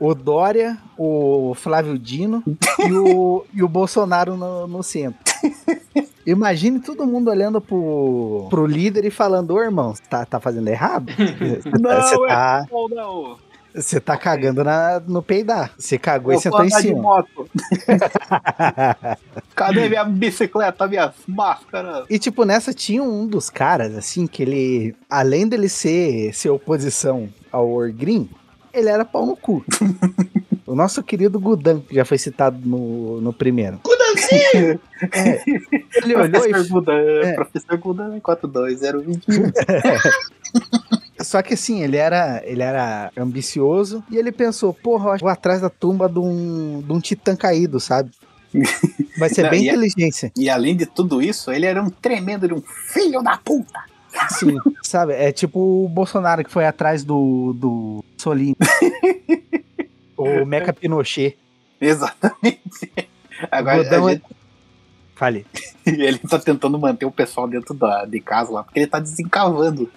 o 0.00 0.14
Dória, 0.14 0.78
o 0.96 1.52
Flávio 1.54 1.98
Dino 1.98 2.42
e 2.78 2.90
o, 2.92 3.44
e 3.52 3.62
o 3.62 3.68
Bolsonaro 3.68 4.34
no, 4.34 4.66
no 4.66 4.82
centro. 4.82 5.20
Imagine 6.26 6.80
todo 6.80 7.06
mundo 7.06 7.30
olhando 7.30 7.60
pro, 7.60 8.46
pro 8.48 8.66
líder 8.66 9.04
e 9.04 9.10
falando, 9.10 9.50
ô 9.52 9.62
irmão, 9.62 9.94
você 9.94 10.02
tá, 10.08 10.24
tá 10.24 10.40
fazendo 10.40 10.66
errado? 10.68 11.12
Você 11.12 12.26
tá, 12.26 12.66
Ou 12.70 12.88
não. 12.88 13.36
você 13.74 14.00
tá 14.00 14.16
cagando 14.16 14.64
na, 14.64 15.00
no 15.06 15.22
peidar. 15.22 15.70
Você 15.78 15.98
cagou 15.98 16.32
e 16.32 16.36
Eu 16.36 16.40
sentou 16.40 16.60
vou 16.60 16.64
em 16.64 16.68
andar 16.68 16.80
de 16.80 16.88
cima. 16.88 17.02
moto. 17.02 17.48
Cadê 19.54 19.88
minha 19.88 20.04
bicicleta, 20.04 20.88
minha 20.88 21.12
máscara? 21.28 22.04
E 22.10 22.18
tipo, 22.18 22.44
nessa 22.44 22.72
tinha 22.74 23.02
um 23.02 23.26
dos 23.26 23.48
caras, 23.50 23.94
assim, 23.94 24.26
que 24.26 24.42
ele, 24.42 24.96
além 25.08 25.46
dele 25.46 25.68
ser, 25.68 26.34
ser 26.34 26.50
oposição 26.50 27.28
ao 27.52 27.70
Orgrim, 27.70 28.28
ele 28.76 28.88
era 28.88 29.04
pau 29.04 29.24
no 29.24 29.36
cu. 29.36 29.64
o 30.66 30.74
nosso 30.74 31.02
querido 31.02 31.40
Gudan, 31.40 31.80
que 31.80 31.94
já 31.94 32.04
foi 32.04 32.18
citado 32.18 32.58
no, 32.64 33.20
no 33.20 33.32
primeiro. 33.32 33.80
Gudanzinho! 33.82 34.80
É, 35.12 35.42
ele 36.02 36.14
olhou 36.14 36.46
e 36.46 36.50
Professor 36.50 36.68
Gudan, 36.68 37.00
é. 37.22 37.34
professor 37.34 37.78
Gudan 37.78 38.20
42021. 38.20 39.52
Só 41.20 41.40
que 41.42 41.54
assim, 41.54 41.82
ele 41.82 41.96
era, 41.96 42.42
ele 42.44 42.62
era 42.62 43.10
ambicioso 43.16 44.04
e 44.10 44.18
ele 44.18 44.30
pensou, 44.30 44.74
porra, 44.74 45.06
eu 45.06 45.10
acho 45.12 45.18
que 45.18 45.24
vou 45.24 45.32
atrás 45.32 45.60
da 45.60 45.70
tumba 45.70 46.08
de 46.08 46.18
um, 46.18 46.82
de 46.82 46.92
um 46.92 47.00
titã 47.00 47.34
caído, 47.34 47.80
sabe? 47.80 48.10
Vai 49.18 49.28
ser 49.30 49.44
Não, 49.44 49.50
bem 49.50 49.64
e 49.64 49.68
é- 49.68 49.72
inteligência. 49.72 50.32
E 50.36 50.50
além 50.50 50.76
de 50.76 50.84
tudo 50.86 51.22
isso, 51.22 51.50
ele 51.50 51.66
era 51.66 51.82
um 51.82 51.88
tremendo 51.88 52.46
de 52.46 52.54
um 52.54 52.62
filho 52.92 53.22
da 53.22 53.38
puta. 53.38 53.80
Sim, 54.30 54.56
sabe? 54.82 55.12
É 55.12 55.30
tipo 55.30 55.84
o 55.84 55.88
Bolsonaro 55.88 56.42
que 56.42 56.50
foi 56.50 56.64
atrás 56.66 57.04
do, 57.04 57.52
do 57.54 58.04
Solino. 58.26 58.56
o 60.18 60.44
Meca 60.44 60.72
Pinochet. 60.72 61.36
Exatamente. 61.80 62.90
Agora 63.50 63.84
Godão 63.84 64.06
a 64.08 64.10
é- 64.10 64.14
gente- 64.14 64.24
Falei. 65.14 65.46
ele 65.86 66.18
tá 66.18 66.38
tentando 66.40 66.76
manter 66.78 67.06
o 67.06 67.10
pessoal 67.12 67.46
dentro 67.46 67.72
da, 67.72 68.04
de 68.04 68.20
casa 68.20 68.50
lá, 68.52 68.64
porque 68.64 68.80
ele 68.80 68.86
tá 68.88 68.98
desencavando 68.98 69.88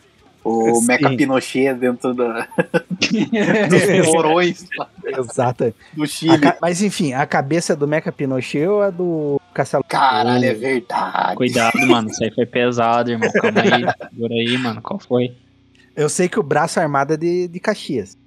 o 0.44 0.76
Sim. 0.76 0.86
Meca 0.86 1.10
Pinochet 1.10 1.74
dentro 1.74 2.14
da, 2.14 2.48
dos 3.68 4.08
porões 4.12 4.66
Exato. 5.06 5.74
do 5.94 6.06
Chile. 6.08 6.38
ca- 6.40 6.58
Mas 6.62 6.82
enfim, 6.84 7.14
a 7.14 7.26
cabeça 7.26 7.76
do 7.76 7.88
Meca 7.88 8.12
Pinochet 8.12 8.66
ou 8.68 8.82
a 8.84 8.90
do 8.92 9.42
Castelo? 9.54 9.84
Caralho, 9.90 10.46
é 10.46 10.54
verdade. 10.54 11.36
Cuidado, 11.36 11.78
mano. 11.88 12.10
Isso 12.10 12.24
aí 12.24 12.32
foi 12.32 12.46
pesado, 12.46 13.10
irmão. 13.12 13.30
Calma 13.34 13.62
aí. 13.62 14.10
Segura 14.12 14.34
aí, 14.36 14.58
mano. 14.60 14.82
Qual 14.82 15.00
foi? 15.00 15.36
Eu 16.00 16.08
sei 16.08 16.30
que 16.30 16.40
o 16.40 16.44
braço 16.44 16.80
armado 16.80 17.16
é 17.16 17.18
de, 17.18 17.50
de 17.50 17.60
Caxias. 17.60 18.18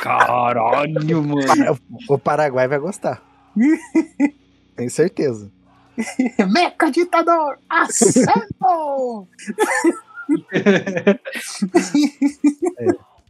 Caralho, 0.00 1.22
mano. 1.22 1.78
O 2.08 2.18
Paraguai 2.18 2.66
vai 2.66 2.78
gostar. 2.78 3.22
Tenho 4.74 4.90
certeza. 4.90 5.52
Meca 6.50 6.90
ditador! 6.90 7.58
Acertou! 7.68 9.28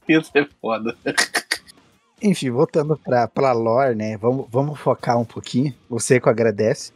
Isso 0.08 0.30
é 0.38 0.46
foda. 0.60 0.96
Enfim, 2.22 2.50
voltando 2.50 2.96
pra, 2.96 3.26
pra 3.26 3.50
lore, 3.50 3.96
né? 3.96 4.16
Vamos, 4.18 4.46
vamos 4.48 4.78
focar 4.78 5.18
um 5.18 5.24
pouquinho. 5.24 5.74
Você 5.90 6.20
que 6.20 6.28
agradece. 6.28 6.92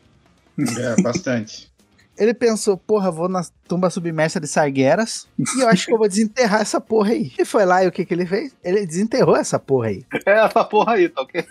É, 0.57 1.03
bastante. 1.03 1.72
Ele 2.17 2.35
pensou, 2.35 2.77
porra, 2.77 3.11
vou 3.11 3.29
na 3.29 3.43
tumba 3.67 3.89
submersa 3.91 4.39
de 4.39 4.47
Sargueras 4.47 5.27
e 5.57 5.61
eu 5.61 5.69
acho 5.69 5.87
que 5.87 5.93
eu 5.93 5.99
vou 5.99 6.09
desenterrar 6.09 6.61
essa 6.61 6.81
porra 6.81 7.11
aí. 7.11 7.33
E 7.39 7.45
foi 7.45 7.65
lá 7.65 7.83
e 7.83 7.89
o 7.89 7.93
que 7.93 8.05
que 8.05 8.13
ele 8.13 8.27
fez? 8.27 8.55
Ele 8.63 8.85
desenterrou 8.87 9.37
essa 9.37 9.59
porra 9.59 9.89
aí. 9.89 10.05
É 10.25 10.45
essa 10.45 10.65
porra 10.65 10.95
aí, 10.95 11.09
tá 11.09 11.23
ok? 11.23 11.45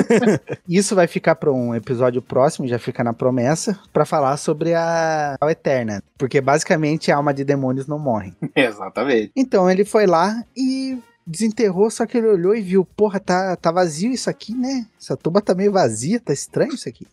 Isso 0.68 0.94
vai 0.94 1.06
ficar 1.06 1.34
para 1.34 1.52
um 1.52 1.74
episódio 1.74 2.22
próximo, 2.22 2.68
já 2.68 2.78
fica 2.78 3.02
na 3.02 3.12
promessa, 3.12 3.78
pra 3.92 4.04
falar 4.04 4.36
sobre 4.36 4.74
a, 4.74 5.36
a 5.40 5.50
Eterna. 5.50 6.02
Porque 6.16 6.40
basicamente 6.40 7.10
a 7.10 7.16
alma 7.16 7.34
de 7.34 7.44
demônios 7.44 7.86
não 7.86 7.98
morre. 7.98 8.32
Exatamente. 8.54 9.32
Então 9.34 9.68
ele 9.70 9.84
foi 9.84 10.06
lá 10.06 10.44
e 10.56 10.98
desenterrou, 11.26 11.90
só 11.90 12.06
que 12.06 12.18
ele 12.18 12.28
olhou 12.28 12.54
e 12.54 12.60
viu, 12.60 12.84
porra, 12.84 13.18
tá, 13.18 13.56
tá 13.56 13.70
vazio 13.70 14.12
isso 14.12 14.28
aqui, 14.28 14.54
né? 14.54 14.86
Essa 15.00 15.16
tumba 15.16 15.40
tá 15.40 15.54
meio 15.54 15.72
vazia, 15.72 16.20
tá 16.20 16.32
estranho 16.32 16.74
isso 16.74 16.88
aqui. 16.88 17.06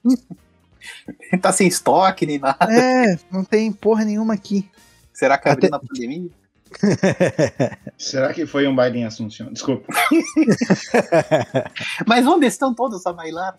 Tá 1.41 1.51
sem 1.51 1.67
estoque 1.67 2.25
nem 2.25 2.39
nada. 2.39 2.65
É, 2.71 3.17
não 3.31 3.43
tem 3.43 3.71
porra 3.71 4.03
nenhuma 4.05 4.33
aqui. 4.33 4.69
Será 5.13 5.37
que 5.37 5.49
abriu 5.49 5.67
Até- 5.67 5.71
na 5.71 5.79
pandemia? 5.79 6.29
Será 7.97 8.31
que 8.33 8.45
foi 8.45 8.67
um 8.67 8.75
baile 8.75 8.99
em 8.99 9.05
Assunção? 9.05 9.51
Desculpa. 9.51 9.91
Mas 12.05 12.27
onde 12.27 12.45
estão 12.45 12.73
todos 12.75 13.05
a 13.07 13.11
bailar? 13.13 13.57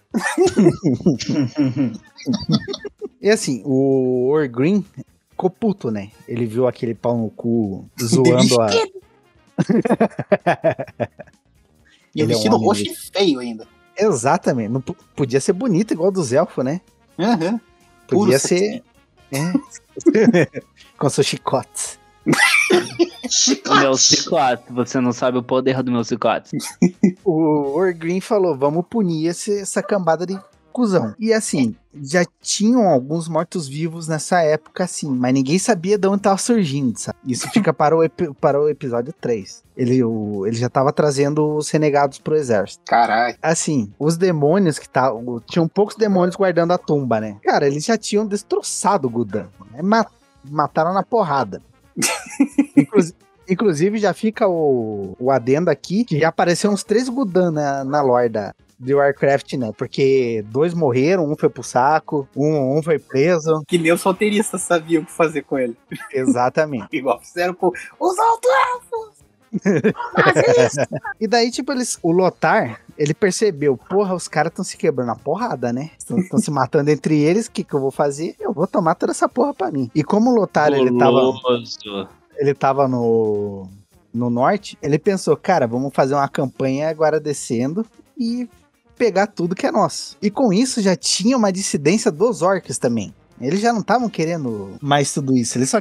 E 3.21 3.29
assim, 3.31 3.63
o 3.65 4.29
Orgrim 4.29 4.85
ficou 5.31 5.51
puto, 5.51 5.91
né? 5.91 6.11
Ele 6.27 6.47
viu 6.47 6.67
aquele 6.67 6.95
pau 6.95 7.17
no 7.19 7.31
cu 7.31 7.89
zoando 8.01 8.61
a. 8.61 8.71
E 12.15 12.23
o 12.23 12.23
Ele 12.23 12.23
é 12.23 12.25
um 12.25 12.29
vestido 12.29 12.55
homem 12.57 12.67
roxo 12.67 12.83
e 12.85 12.95
feio 12.95 13.41
ainda. 13.41 13.67
Exatamente. 13.97 14.69
Não, 14.71 14.81
po- 14.81 14.97
podia 15.15 15.41
ser 15.41 15.53
bonito 15.53 15.93
igual 15.93 16.11
dos 16.11 16.33
elfos, 16.33 16.65
né? 16.65 16.81
Puro 18.09 18.23
Podia 18.25 18.39
ser. 18.39 18.83
É. 19.33 20.51
Com 20.99 21.09
seus 21.09 21.27
chicotes. 21.27 21.99
O 23.69 23.75
meu 23.77 23.97
cicote. 23.97 24.65
Você 24.73 25.01
não 25.01 25.13
sabe 25.13 25.39
o 25.39 25.43
poder 25.43 25.83
do 25.83 25.91
meu 25.93 26.05
cicote. 26.05 26.57
O 27.25 27.73
Orgrim 27.77 28.21
falou: 28.21 28.57
vamos 28.57 28.85
punir 28.89 29.27
esse- 29.29 29.61
essa 29.61 29.83
cambada 29.83 30.27
de 30.27 30.39
cuzão. 30.71 31.15
E 31.19 31.33
assim, 31.33 31.75
já 32.03 32.25
tinham 32.41 32.89
alguns 32.89 33.29
mortos-vivos 33.29 34.09
nessa 34.09 34.41
época, 34.43 34.85
assim, 34.85 35.11
mas 35.11 35.35
ninguém 35.35 35.59
sabia 35.59 35.99
de 35.99 36.07
onde 36.07 36.23
tava 36.23 36.39
surgindo, 36.39 36.99
sabe? 36.99 37.19
Isso 37.27 37.49
fica 37.53 37.73
para 37.73 37.97
o, 37.97 38.09
para 38.35 38.61
o 38.61 38.69
episódio 38.69 39.13
3. 39.21 39.63
Ele, 39.77 40.03
o, 40.03 40.47
ele 40.47 40.57
já 40.57 40.69
tava 40.69 40.93
trazendo 40.93 41.57
os 41.57 41.71
renegados 41.71 42.19
pro 42.19 42.37
exército. 42.37 42.83
Caralho. 42.87 43.37
Assim, 43.43 43.93
os 43.99 44.17
demônios 44.17 44.79
que 44.79 44.87
estavam. 44.87 45.41
Tinham 45.47 45.67
poucos 45.67 45.97
demônios 45.97 46.37
guardando 46.37 46.73
a 46.73 46.79
tumba, 46.79 47.21
né? 47.21 47.37
Cara, 47.43 47.67
eles 47.67 47.85
já 47.85 47.97
tinham 47.97 48.27
destroçado 48.27 49.09
o 49.09 49.11
Gudan. 49.11 49.49
Né? 49.73 49.83
Ma- 49.83 50.07
mataram 50.45 50.93
na 50.93 51.03
porrada. 51.03 51.61
Inclusive. 52.77 53.17
Inclusive, 53.49 53.99
já 53.99 54.15
fica 54.15 54.47
o, 54.47 55.17
o 55.19 55.29
adendo 55.29 55.71
aqui, 55.71 56.05
que 56.05 56.21
já 56.21 56.29
apareceu 56.29 56.71
uns 56.71 56.85
três 56.85 57.09
Gudan 57.09 57.51
na, 57.51 57.83
na 57.83 58.01
lore 58.01 58.29
da, 58.29 58.55
de 58.81 58.95
Warcraft, 58.95 59.53
né? 59.55 59.73
Porque 59.77 60.43
dois 60.49 60.73
morreram, 60.73 61.31
um 61.31 61.37
foi 61.37 61.51
pro 61.51 61.63
saco, 61.63 62.27
um, 62.35 62.79
um 62.79 62.83
foi 62.83 62.99
preso. 62.99 63.63
Que 63.69 63.77
nem 63.77 63.93
os 63.93 64.03
roteiristas 64.03 64.63
sabiam 64.63 65.03
o 65.03 65.07
que 65.07 65.13
fazer 65.13 65.43
com 65.43 65.59
ele. 65.59 65.77
Exatamente. 66.13 66.89
Igual 66.97 67.21
fizeram 67.21 67.53
com 67.53 67.71
os 68.01 68.19
altos 68.19 69.21
E 71.21 71.27
daí, 71.27 71.51
tipo, 71.51 71.73
eles, 71.73 71.99
o 72.03 72.11
Lotar, 72.11 72.81
ele 72.97 73.13
percebeu, 73.13 73.77
porra, 73.77 74.15
os 74.15 74.29
caras 74.29 74.51
estão 74.51 74.65
se 74.65 74.77
quebrando 74.77 75.11
a 75.11 75.17
porrada, 75.17 75.73
né? 75.73 75.91
Estão 75.99 76.39
se 76.39 76.51
matando 76.51 76.91
entre 76.91 77.21
eles, 77.21 77.47
o 77.47 77.51
que, 77.51 77.65
que 77.65 77.75
eu 77.75 77.81
vou 77.81 77.91
fazer? 77.91 78.35
Eu 78.41 78.53
vou 78.53 78.67
tomar 78.67 78.95
toda 78.95 79.13
essa 79.13 79.29
porra 79.29 79.53
pra 79.53 79.71
mim. 79.71 79.91
E 79.95 80.03
como 80.03 80.31
o 80.31 80.35
Lotar, 80.35 80.73
ele 80.73 80.97
tava, 80.97 81.21
ele 82.39 82.55
tava 82.55 82.89
no, 82.89 83.69
no 84.15 84.31
norte, 84.31 84.79
ele 84.81 84.99
pensou, 84.99 85.37
cara, 85.37 85.67
vamos 85.67 85.93
fazer 85.93 86.15
uma 86.15 86.29
campanha 86.29 86.89
agora 86.89 87.21
descendo 87.21 87.85
e 88.17 88.49
pegar 89.01 89.29
tudo 89.29 89.55
que 89.55 89.67
é 89.67 89.73
nosso. 89.73 90.15
E 90.21 90.31
com 90.31 90.53
isso 90.53 90.83
já 90.83 90.95
tinha 90.95 91.35
uma 91.39 91.51
dissidência 91.51 92.11
dos 92.11 92.43
orcs 92.43 92.77
também. 92.77 93.15
Eles 93.41 93.59
já 93.61 93.73
não 93.73 93.81
estavam 93.81 94.11
querendo 94.11 94.77
mais 94.83 95.11
tudo 95.15 95.35
isso. 95.35 95.57
Eles 95.57 95.71
só. 95.71 95.79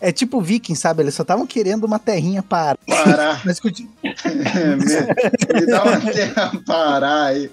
É 0.00 0.10
tipo 0.12 0.40
viking, 0.40 0.74
sabe? 0.76 1.02
Eles 1.02 1.14
só 1.14 1.22
estavam 1.22 1.44
querendo 1.44 1.82
uma 1.84 1.98
terrinha 1.98 2.40
para. 2.40 2.78
Parar. 2.86 3.42
Mas 3.46 3.58
conti- 3.58 3.88
Me, 4.04 4.14
me 5.60 5.66
dá 5.66 5.82
uma 5.82 6.00
terra 6.00 6.52
parar 6.64 7.24
aí. 7.26 7.50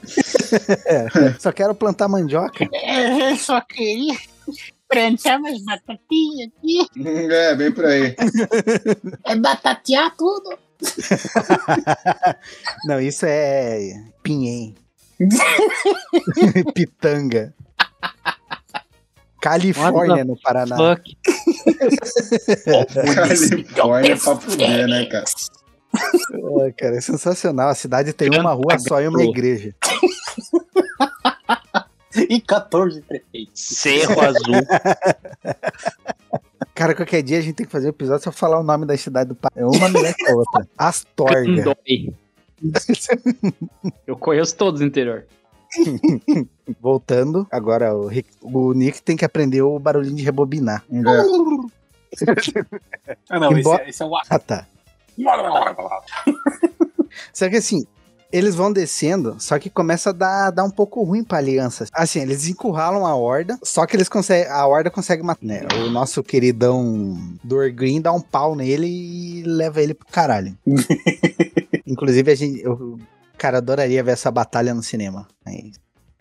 só 1.40 1.52
quero 1.52 1.74
plantar 1.74 2.08
mandioca. 2.08 2.68
Eu 2.72 3.36
só 3.38 3.60
queria 3.62 4.16
plantar 4.88 5.40
umas 5.40 5.60
batatinhas 5.64 6.50
aqui. 6.58 6.88
É, 7.32 7.56
bem 7.56 7.72
por 7.72 7.86
aí. 7.86 8.16
É 9.26 9.36
batatear 9.36 10.16
tudo. 10.16 10.56
Não, 12.86 13.00
isso 13.00 13.26
é 13.28 13.92
pinhém. 14.24 14.76
Pitanga. 16.74 17.54
Califórnia, 19.42 20.26
no 20.26 20.38
Paraná. 20.40 20.76
Fuck. 20.76 21.18
Califórnia 23.16 24.14
é 24.14 24.16
pra 24.16 24.36
fuder, 24.36 24.88
né, 24.88 25.06
cara? 25.06 25.26
Cara, 26.78 26.98
é 26.98 27.02
sensacional. 27.02 27.70
A 27.70 27.76
cidade 27.76 28.14
tem 28.14 28.30
uma 28.30 28.54
rua 28.54 28.78
só 28.80 29.02
e 29.02 29.08
uma 29.08 29.24
igreja. 29.24 29.74
E 32.16 32.42
14 32.42 33.02
prefeitos. 33.02 33.62
Cerro 33.62 34.22
Azul. 34.22 34.56
Cara, 36.74 36.96
qualquer 36.96 37.22
dia 37.22 37.38
a 37.38 37.42
gente 37.42 37.56
tem 37.56 37.66
que 37.66 37.72
fazer 37.72 37.88
um 37.88 37.90
episódio 37.90 38.24
só 38.24 38.32
falar 38.32 38.60
o 38.60 38.64
nome 38.64 38.86
da 38.86 38.96
cidade 38.98 39.30
do 39.30 39.36
Paraná. 39.36 39.62
É 39.62 39.66
uma 39.66 39.90
melhor 39.90 40.14
que 40.14 40.30
a 40.30 40.36
outra. 40.36 40.68
Astorga. 40.78 41.64
Dói. 41.64 42.14
Eu 44.08 44.16
conheço 44.18 44.56
todos 44.56 44.80
do 44.80 44.86
interior. 44.86 45.26
Voltando, 46.82 47.48
agora 47.52 47.94
o, 47.96 48.08
Rick- 48.08 48.30
o 48.42 48.74
Nick 48.74 49.02
tem 49.02 49.16
que 49.16 49.24
aprender 49.26 49.62
o 49.62 49.78
barulhinho 49.80 50.16
de 50.16 50.24
rebobinar. 50.24 50.84
Ah, 53.30 53.40
não, 53.40 53.52
esse, 53.52 53.60
Embora- 53.60 53.84
é- 53.84 53.90
esse 53.90 54.02
é 54.02 54.06
o 54.06 54.16
Ah, 54.16 54.40
tá. 54.40 54.66
Só 57.32 57.48
que 57.48 57.56
assim, 57.58 57.86
eles 58.32 58.56
vão 58.56 58.74
descendo, 58.74 59.36
só 59.40 59.60
que 59.60 59.70
começa 59.70 60.10
a 60.10 60.14
dar, 60.14 60.50
dar 60.50 60.64
um 60.64 60.72
pouco 60.72 61.04
ruim 61.04 61.24
pra 61.24 61.38
aliança. 61.38 61.86
Assim, 61.94 62.20
eles 62.22 62.48
encurralam 62.48 63.06
a 63.06 63.16
horda, 63.16 63.60
só 63.64 63.86
que 63.86 63.96
eles 63.96 64.10
conseguem. 64.10 64.52
A 64.52 64.66
horda 64.66 64.90
consegue 64.90 65.22
matar. 65.22 65.46
Né? 65.46 65.62
O 65.86 65.90
nosso 65.92 66.24
queridão 66.24 67.16
Dorgreen 67.44 68.02
dá 68.02 68.12
um 68.12 68.22
pau 68.22 68.56
nele 68.56 68.88
e 68.88 69.44
leva 69.44 69.80
ele 69.82 69.94
pro 69.94 70.08
caralho. 70.08 70.58
Inclusive, 71.90 72.32
a 72.32 72.36
gente. 72.36 72.62
Eu, 72.62 72.98
cara, 73.38 73.58
adoraria 73.58 74.04
ver 74.04 74.12
essa 74.12 74.30
batalha 74.32 74.74
no 74.74 74.84
cinema. 74.84 75.28
Aí, 75.46 75.72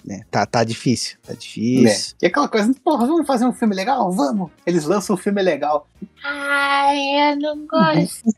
né, 0.04 0.22
tá, 0.31 0.46
tá 0.46 0.64
difícil. 0.64 1.18
Tá 1.26 1.33
É. 1.33 1.37
difícil. 1.37 2.16
E 2.22 2.26
aquela 2.26 2.48
coisa, 2.48 2.72
porra, 2.83 3.07
vamos 3.07 3.26
fazer 3.26 3.44
um 3.44 3.52
filme 3.52 3.74
legal? 3.74 4.11
Vamos! 4.12 4.50
Eles 4.66 4.85
lançam 4.85 5.14
um 5.14 5.18
filme 5.18 5.42
legal. 5.42 5.87
Ai, 6.24 7.33
eu 7.33 7.37
não 7.38 7.66
gostei. 7.66 8.33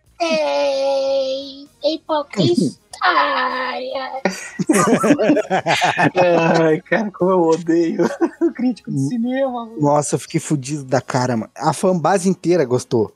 Hipocritária. 1.83 2.81
Ai, 6.61 6.81
cara, 6.83 7.11
como 7.11 7.31
eu 7.31 7.40
odeio 7.40 8.05
o 8.43 8.53
crítico 8.53 8.90
de 8.90 9.01
cinema. 9.09 9.64
mano. 9.66 9.81
Nossa, 9.81 10.16
eu 10.16 10.19
fiquei 10.19 10.40
fudido 10.40 10.85
da 10.85 11.01
cara, 11.01 11.37
mano. 11.37 11.51
A 11.57 11.73
fanbase 11.73 12.29
inteira 12.29 12.64
gostou. 12.64 13.14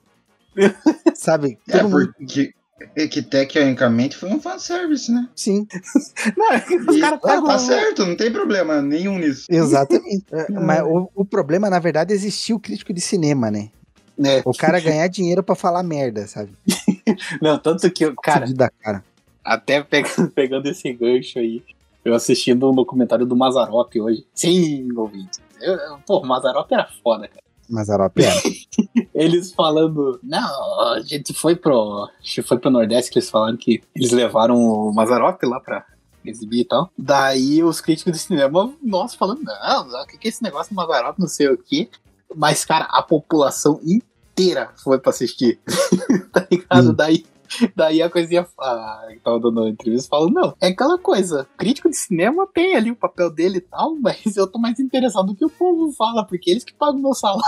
Sabe? 1.14 1.59
É, 1.68 1.79
Todo 1.79 1.90
mundo. 1.90 2.14
porque 2.16 2.55
que 3.09 3.23
tecnicamente 3.23 4.16
foi 4.16 4.29
um 4.31 4.40
fanservice, 4.40 5.11
né? 5.12 5.29
Sim, 5.37 5.66
Não, 6.37 6.53
é 6.53 6.59
os 6.59 7.01
caras 7.01 7.18
ah, 7.23 7.27
pegam. 7.29 7.44
tá 7.47 7.59
certo, 7.59 8.05
não 8.07 8.16
tem 8.16 8.33
problema 8.33 8.81
nenhum 8.83 9.18
nisso. 9.18 9.47
exatamente. 9.49 10.25
É, 10.33 10.51
Mas 10.53 10.83
o, 10.83 11.11
o 11.14 11.25
problema, 11.25 11.68
na 11.70 11.79
verdade, 11.79 12.12
é 12.12 12.16
existir 12.16 12.53
o 12.53 12.59
crítico 12.61 12.92
de 12.92 13.01
cinema, 13.01 13.51
né? 13.51 13.70
né? 14.16 14.42
O 14.44 14.53
cara 14.53 14.79
ganhar 14.81 15.07
dinheiro 15.09 15.42
pra 15.42 15.55
falar 15.55 15.83
merda, 15.83 16.27
sabe? 16.27 16.53
Não, 17.42 17.59
tanto 17.59 17.90
que, 17.90 18.05
eu- 18.05 18.14
cara, 18.16 18.47
da 18.53 18.70
cara. 18.70 19.05
até 19.44 19.83
pegando, 19.83 20.31
pegando 20.31 20.66
esse 20.68 20.92
gancho 20.92 21.38
aí, 21.38 21.62
eu 22.05 22.14
assistindo 22.14 22.70
um 22.70 22.75
documentário 22.75 23.25
do 23.27 23.35
Mazarop 23.37 23.94
hoje. 24.01 24.25
Sim, 24.35 24.88
ouvinte. 24.97 25.38
Eu, 25.61 25.75
eu- 25.75 25.99
pô, 26.07 26.18
o 26.18 26.27
Mazarop 26.27 26.70
era 26.73 26.87
foda, 27.03 27.27
cara. 27.29 27.40
Mazarop 27.68 28.18
era. 28.20 28.35
Eles 29.14 29.53
falando, 29.53 30.18
não, 30.22 30.81
a 30.92 31.00
gente 31.00 31.33
foi 31.33 31.55
pro. 31.55 32.05
A 32.05 32.22
gente 32.22 32.42
foi 32.42 32.59
pro 32.59 32.70
Nordeste 32.70 33.12
que 33.12 33.18
eles 33.18 33.31
falaram 33.31 33.57
que 33.57 33.83
eles 33.94 34.11
levaram 34.11 34.57
o 34.57 34.92
Mazarop 34.92 35.40
lá 35.44 35.61
pra 35.61 35.87
exibir 36.24 36.61
e 36.61 36.64
tal. 36.64 36.90
Daí 36.98 37.62
os 37.62 37.81
críticos 37.81 38.12
de 38.12 38.18
cinema, 38.18 38.72
nossa, 38.83 39.16
falando, 39.16 39.42
não, 39.42 40.03
o 40.03 40.07
que, 40.07 40.18
que 40.18 40.29
é 40.29 40.31
esse 40.31 40.42
negócio 40.42 40.74
do 40.74 40.77
Mazarop, 40.77 41.18
não 41.18 41.29
sei 41.29 41.48
o 41.48 41.57
quê. 41.57 41.88
Mas, 42.35 42.64
cara, 42.64 42.87
a 42.90 43.03
população 43.03 43.81
inteira 43.85 44.70
foi 44.83 44.98
pra 44.98 45.11
assistir. 45.11 45.61
tá 46.33 46.46
ligado? 46.50 46.90
Hum. 46.90 46.94
Daí. 46.94 47.24
Daí 47.77 48.03
a 48.03 48.11
coisinha 48.11 48.46
a, 48.59 49.07
que 49.11 49.20
tava 49.20 49.38
dando 49.38 49.68
entrevista 49.68 50.09
falando, 50.09 50.33
não, 50.33 50.57
é 50.61 50.68
aquela 50.68 50.98
coisa, 50.98 51.46
crítico 51.57 51.88
de 51.88 51.96
cinema 51.96 52.48
tem 52.53 52.74
ali 52.74 52.90
o 52.90 52.96
papel 52.96 53.31
dele 53.31 53.59
e 53.59 53.61
tal, 53.61 53.94
mas 54.00 54.37
eu 54.37 54.46
tô 54.46 54.59
mais 54.59 54.81
interessado 54.81 55.27
no 55.27 55.37
que 55.37 55.44
o 55.44 55.50
povo 55.50 55.92
fala, 55.92 56.24
porque 56.24 56.50
eles 56.50 56.64
que 56.64 56.74
pagam 56.74 57.00
meu 57.00 57.14
salário. 57.14 57.44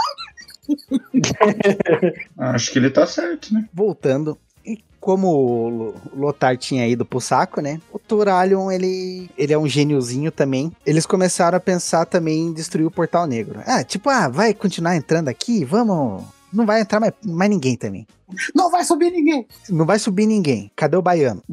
Acho 2.38 2.72
que 2.72 2.78
ele 2.78 2.90
tá 2.90 3.06
certo, 3.06 3.52
né? 3.52 3.64
Voltando. 3.72 4.36
E 4.64 4.78
como 5.00 5.28
o 5.28 5.68
Lo- 5.68 5.94
o 6.12 6.18
Lotar 6.20 6.56
tinha 6.56 6.86
ido 6.88 7.04
pro 7.04 7.20
saco, 7.20 7.60
né? 7.60 7.80
O 7.92 7.98
Turalion, 7.98 8.70
ele, 8.70 9.30
ele 9.38 9.52
é 9.52 9.58
um 9.58 9.68
gêniozinho 9.68 10.30
também. 10.32 10.72
Eles 10.84 11.06
começaram 11.06 11.56
a 11.56 11.60
pensar 11.60 12.04
também 12.06 12.46
em 12.48 12.52
destruir 12.52 12.86
o 12.86 12.90
Portal 12.90 13.26
Negro. 13.26 13.60
Ah, 13.66 13.84
tipo, 13.84 14.10
ah, 14.10 14.28
vai 14.28 14.52
continuar 14.52 14.96
entrando 14.96 15.28
aqui? 15.28 15.64
Vamos. 15.64 16.24
Não 16.52 16.64
vai 16.64 16.80
entrar 16.80 17.00
mais, 17.00 17.12
mais 17.24 17.50
ninguém 17.50 17.76
também. 17.76 18.06
Não 18.54 18.70
vai 18.70 18.82
subir 18.82 19.10
ninguém. 19.10 19.46
Não 19.68 19.84
vai 19.84 19.98
subir 19.98 20.26
ninguém. 20.26 20.70
Cadê 20.74 20.96
o 20.96 21.02
baiano? 21.02 21.42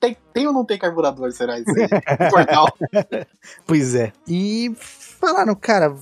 Tem, 0.00 0.16
tem 0.32 0.46
ou 0.46 0.52
não 0.54 0.64
tem 0.64 0.78
carburador, 0.78 1.30
será 1.30 1.58
isso 1.58 1.68
aí? 1.76 1.86
Portal. 2.30 2.66
Pois 3.66 3.94
é. 3.94 4.10
E 4.26 4.74
falaram, 4.78 5.54
cara, 5.54 5.94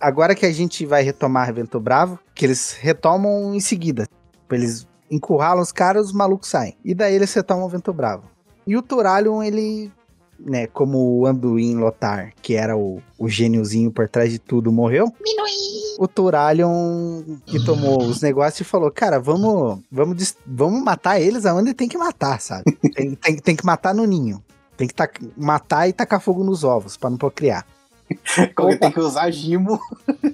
agora 0.00 0.34
que 0.34 0.46
a 0.46 0.52
gente 0.52 0.84
vai 0.86 1.02
retomar 1.02 1.52
Vento 1.52 1.80
Bravo, 1.80 2.18
que 2.34 2.44
eles 2.44 2.72
retomam 2.72 3.54
em 3.54 3.60
seguida. 3.60 4.06
Eles 4.50 4.86
encurralam 5.10 5.62
os 5.62 5.72
caras, 5.72 6.06
os 6.06 6.12
malucos 6.12 6.48
saem. 6.48 6.76
E 6.84 6.94
daí 6.94 7.14
eles 7.14 7.32
retomam 7.32 7.68
Vento 7.68 7.92
Bravo. 7.92 8.24
E 8.66 8.76
o 8.76 8.82
Turalion, 8.82 9.42
ele, 9.42 9.90
né, 10.38 10.66
como 10.66 10.98
o 10.98 11.26
Anduin 11.26 11.76
Lotar, 11.76 12.32
que 12.42 12.54
era 12.54 12.76
o, 12.76 13.02
o 13.18 13.28
gêniozinho 13.28 13.90
por 13.90 14.08
trás 14.08 14.30
de 14.30 14.38
tudo, 14.38 14.70
morreu. 14.70 15.12
O 15.98 16.06
Turalion 16.06 17.22
que 17.46 17.64
tomou 17.64 18.02
os 18.04 18.20
negócios 18.20 18.60
e 18.60 18.64
falou, 18.64 18.90
cara, 18.90 19.18
vamos, 19.18 19.80
vamos, 19.90 20.36
vamos 20.46 20.82
matar 20.82 21.20
eles 21.20 21.46
aonde 21.46 21.74
tem 21.74 21.88
que 21.88 21.98
matar, 21.98 22.40
sabe? 22.40 22.70
tem, 22.94 23.14
tem, 23.14 23.36
tem 23.36 23.56
que 23.56 23.64
matar 23.64 23.94
no 23.94 24.04
ninho. 24.04 24.42
Tem 24.76 24.86
que 24.86 24.94
matar 25.36 25.88
e 25.88 25.92
tacar 25.92 26.20
fogo 26.20 26.44
nos 26.44 26.62
ovos, 26.62 26.96
pra 26.96 27.10
não 27.10 27.16
procriar. 27.16 27.66
Como 28.54 28.76
tem 28.78 28.90
que 28.90 29.00
usar 29.00 29.30
gimo 29.30 29.80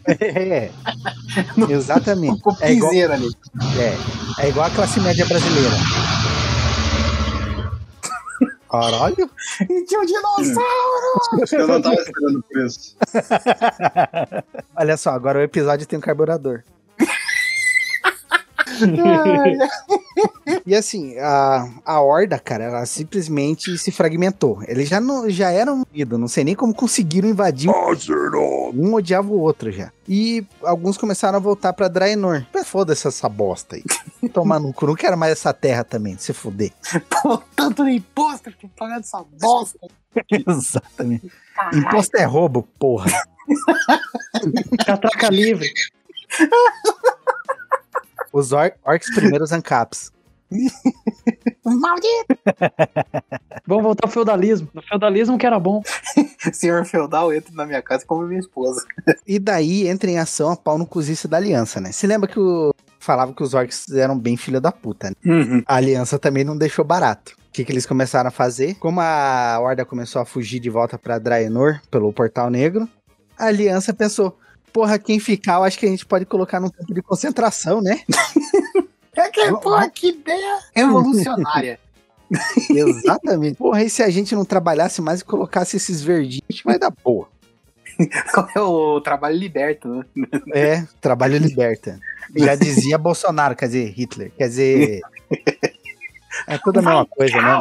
É, 0.07 0.71
exatamente. 1.69 2.41
com 2.41 2.57
É 2.61 2.73
igual, 2.73 2.93
ali. 2.93 3.31
é, 3.79 4.45
é 4.45 4.49
igual 4.49 4.67
a 4.67 4.71
classe 4.71 5.01
média 5.01 5.27
brasileira. 5.27 5.77
Caralho. 8.71 9.31
E 9.61 9.85
tinha 9.85 10.01
um 10.01 10.05
dinossauro! 10.05 11.47
Eu 11.53 11.69
não 11.69 11.81
tava 11.81 11.95
esperando 11.95 12.43
por 12.43 12.67
isso. 12.67 12.97
Olha 14.77 14.97
só, 14.97 15.11
agora 15.11 15.39
o 15.39 15.43
episódio 15.43 15.87
tem 15.87 15.97
um 15.97 16.03
carburador. 16.03 16.65
E 20.67 20.75
assim, 20.75 21.19
a, 21.19 21.69
a 21.85 22.01
Horda, 22.01 22.39
cara, 22.39 22.65
ela 22.65 22.87
simplesmente 22.87 23.77
se 23.77 23.91
fragmentou. 23.91 24.63
Eles 24.67 24.89
já, 24.89 25.01
não, 25.01 25.29
já 25.29 25.51
eram 25.51 25.85
unidos, 25.91 26.19
não 26.19 26.29
sei 26.29 26.45
nem 26.45 26.55
como 26.55 26.75
conseguiram 26.75 27.29
invadir. 27.29 27.71
Um 27.71 28.95
odiava 28.95 29.29
o 29.29 29.41
outro 29.41 29.71
já. 29.71 29.91
E 30.09 30.45
alguns 30.63 30.97
começaram 30.97 31.37
a 31.37 31.41
voltar 31.41 31.73
pra 31.73 31.89
Draenor. 31.89 32.47
Mas 32.53 32.69
foda-se 32.69 33.07
essa 33.07 33.29
bosta 33.29 33.77
aí. 33.77 33.85
Tomar 34.31 34.59
no 34.59 34.73
cu, 34.73 34.87
não 34.87 34.95
quero 34.95 35.17
mais 35.17 35.33
essa 35.33 35.53
terra 35.53 35.85
também, 35.85 36.17
se 36.19 36.33
fuder. 36.33 36.73
Pô, 37.09 37.39
tanto 37.55 37.85
de 37.85 37.93
imposto 37.93 38.51
que 38.51 38.69
pagando 38.69 39.01
essa 39.01 39.25
bosta. 39.41 39.79
Exatamente. 40.31 41.31
Caralho. 41.55 41.79
Imposto 41.79 42.17
é 42.17 42.25
roubo, 42.25 42.63
porra. 42.79 43.11
Catraca 44.85 45.29
livre. 45.31 45.71
Os 48.35 48.51
or 48.51 48.73
orcs 48.85 49.15
primeiros 49.15 49.53
ancaps. 49.53 50.11
Maldito. 51.65 52.37
Vamos 53.65 53.85
voltar 53.85 54.09
ao 54.09 54.13
feudalismo. 54.13 54.69
No 54.75 54.83
feudalismo 54.83 55.39
que 55.39 55.47
era 55.47 55.57
bom. 55.61 55.81
Senhor 56.53 56.85
feudal 56.85 57.33
entra 57.33 57.55
na 57.55 57.65
minha 57.65 57.81
casa 57.81 58.05
como 58.05 58.27
minha 58.27 58.41
esposa. 58.41 58.85
E 59.25 59.39
daí 59.39 59.87
entra 59.87 60.11
em 60.11 60.19
ação 60.19 60.51
a 60.51 60.57
pau 60.57 60.77
no 60.77 60.85
cozice 60.85 61.29
da 61.29 61.37
aliança, 61.37 61.81
né? 61.81 61.93
Se 61.93 62.07
lembra 62.09 62.29
que 62.29 62.39
o 62.39 62.75
falava 62.99 63.33
que 63.33 63.43
os 63.43 63.55
orcs 63.55 63.89
eram 63.93 64.19
bem 64.19 64.37
filha 64.37 64.61
da 64.61 64.73
puta, 64.73 65.11
né? 65.11 65.17
Uhum. 65.25 65.63
A 65.65 65.77
aliança 65.77 66.19
também 66.19 66.43
não 66.43 66.59
deixou 66.59 66.85
barato. 66.85 67.37
O 67.49 67.53
que, 67.53 67.65
que 67.65 67.71
eles 67.71 67.87
começaram 67.87 68.29
a 68.29 68.33
fazer? 68.33 68.75
Como 68.77 69.01
a 69.01 69.59
Horda 69.61 69.85
começou 69.85 70.21
a 70.21 70.25
fugir 70.25 70.59
de 70.59 70.69
volta 70.69 70.99
pra 70.99 71.19
Draenor 71.19 71.81
pelo 71.91 72.13
Portal 72.13 72.51
Negro, 72.51 72.89
a 73.39 73.47
aliança 73.47 73.95
pensou: 73.95 74.37
porra, 74.75 74.99
quem 74.99 75.21
ficar, 75.21 75.55
eu 75.55 75.63
acho 75.63 75.79
que 75.79 75.87
a 75.87 75.89
gente 75.89 76.05
pode 76.05 76.27
colocar 76.27 76.59
num 76.59 76.69
campo 76.69 76.93
de 76.93 77.01
concentração, 77.01 77.81
né? 77.81 78.01
É 79.17 79.31
que, 79.31 79.49
pô, 79.59 79.91
que 79.91 80.09
ideia 80.09 80.59
revolucionária. 80.75 81.79
Exatamente. 82.69 83.57
Porra, 83.57 83.85
e 83.85 83.89
se 83.89 84.03
a 84.03 84.11
gente 84.11 84.35
não 84.35 84.45
trabalhasse 84.45 85.01
mais 85.01 85.21
e 85.21 85.25
colocasse 85.25 85.77
esses 85.77 86.03
verdinhos, 86.03 86.43
a 86.51 86.53
gente 86.53 86.65
vai 86.65 86.81
dar 86.81 86.91
boa. 86.91 87.29
é 88.57 88.61
o 88.61 89.01
trabalho 89.01 89.37
liberto, 89.37 89.89
né? 89.89 90.05
É, 90.53 90.85
trabalho 91.01 91.39
liberta. 91.39 92.01
Já 92.35 92.57
dizia 92.57 92.99
Bolsonaro, 92.99 93.55
quer 93.55 93.67
dizer, 93.67 93.89
Hitler. 93.93 94.33
Quer 94.37 94.49
dizer. 94.49 95.01
É 96.47 96.59
tudo 96.59 96.81
a 96.81 96.83
mesma 96.83 97.07
coisa, 97.07 97.37
né? 97.41 97.59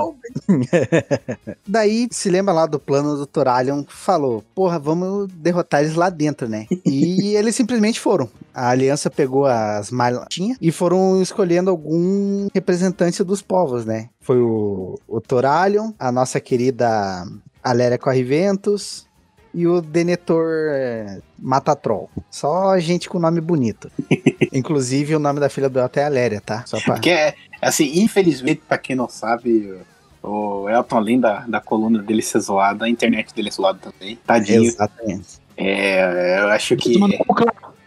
Daí 1.68 2.08
se 2.12 2.30
lembra 2.30 2.54
lá 2.54 2.66
do 2.66 2.80
plano 2.80 3.16
do 3.16 3.26
Toralion 3.26 3.84
que 3.84 3.94
falou: 3.94 4.44
porra, 4.54 4.80
vamos 4.80 5.28
derrotar 5.34 5.82
eles 5.82 5.96
lá 5.96 6.10
dentro, 6.10 6.48
né? 6.48 6.66
E 6.86 7.36
eles 7.38 7.56
simplesmente 7.56 8.00
foram. 8.00 8.30
A 8.54 8.70
aliança 8.70 9.10
pegou 9.10 9.46
as 9.46 9.92
maltinhas 9.92 10.58
e 10.62 10.72
foram 10.72 11.22
escolhendo 11.22 11.70
algum 11.70 12.48
representante 12.54 13.24
dos 13.24 13.42
povos, 13.42 13.86
né? 13.86 14.10
Foi 14.22 14.40
o, 14.40 15.00
o 15.08 15.22
Toralion, 15.22 15.92
a 15.98 16.12
nossa 16.12 16.40
querida 16.40 17.26
Aléria 17.64 17.98
Corriventos 17.98 19.08
e 19.54 19.68
o 19.68 19.82
Denetor 19.82 20.72
é, 20.72 21.20
Matatrol. 21.38 22.10
Só 22.30 22.78
gente 22.80 23.08
com 23.08 23.20
nome 23.20 23.40
bonito. 23.40 23.92
Inclusive 24.52 25.16
o 25.16 25.20
nome 25.20 25.40
da 25.40 25.50
filha 25.50 25.70
do 25.70 25.80
Elton 25.80 26.00
é 26.00 26.06
Aléria, 26.06 26.42
tá? 26.42 26.64
Só 26.66 26.80
pra... 26.80 26.96
Porque, 26.96 27.10
é, 27.10 27.36
assim, 27.62 28.00
infelizmente, 28.00 28.62
pra 28.68 28.78
quem 28.78 28.96
não 28.96 29.08
sabe, 29.08 29.78
o 30.22 30.68
Elton, 30.70 30.98
além 30.98 31.20
da, 31.20 31.42
da 31.42 31.62
coluna 31.62 32.02
dele 32.02 32.22
ser 32.22 32.40
zoada, 32.40 32.86
a 32.86 32.90
internet 32.90 33.34
dele 33.34 33.50
é 33.50 33.52
zoada 33.52 33.80
também. 33.80 34.18
Tadinho. 34.26 34.64
Exatamente. 34.64 35.44
É, 35.56 36.40
eu 36.40 36.48
acho 36.48 36.76
que 36.76 36.98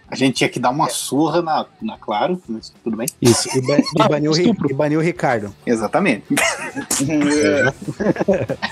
a 0.08 0.14
gente 0.14 0.36
tinha 0.36 0.48
que 0.48 0.60
dar 0.60 0.70
uma 0.70 0.88
surra 0.88 1.42
na, 1.42 1.66
na 1.82 1.98
Claro, 1.98 2.40
mas 2.48 2.72
tudo 2.84 2.96
bem. 2.96 3.08
Isso, 3.20 3.48
e, 3.56 3.60
ba 3.60 3.76
e, 3.78 3.82
baniu, 4.08 4.32
e 4.32 4.52
baniu 4.72 5.00
o 5.00 5.02
Ricardo. 5.02 5.52
Exatamente. 5.66 6.24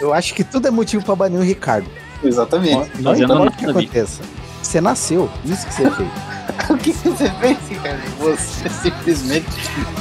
Eu 0.00 0.14
acho 0.14 0.32
que 0.34 0.44
tudo 0.44 0.68
é 0.68 0.70
motivo 0.70 1.04
pra 1.04 1.16
banir 1.16 1.40
o 1.40 1.42
Ricardo. 1.42 1.90
Exatamente. 2.22 2.90
Não 3.00 3.12
importa 3.14 3.46
o 3.46 3.50
que 3.58 3.66
aconteça. 3.66 4.22
Você 4.62 4.80
nasceu, 4.80 5.28
isso 5.44 5.66
que 5.66 5.74
você 5.74 5.90
fez. 5.90 6.08
o 6.70 6.76
que 6.76 6.92
você 6.92 7.28
fez, 7.30 7.58
cara? 7.82 7.98
Você 8.18 8.68
simplesmente, 8.68 9.48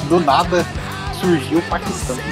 do 0.08 0.20
nada, 0.20 0.64
surgiu 1.20 1.58
o 1.60 1.62
Paquistão. 1.64 2.16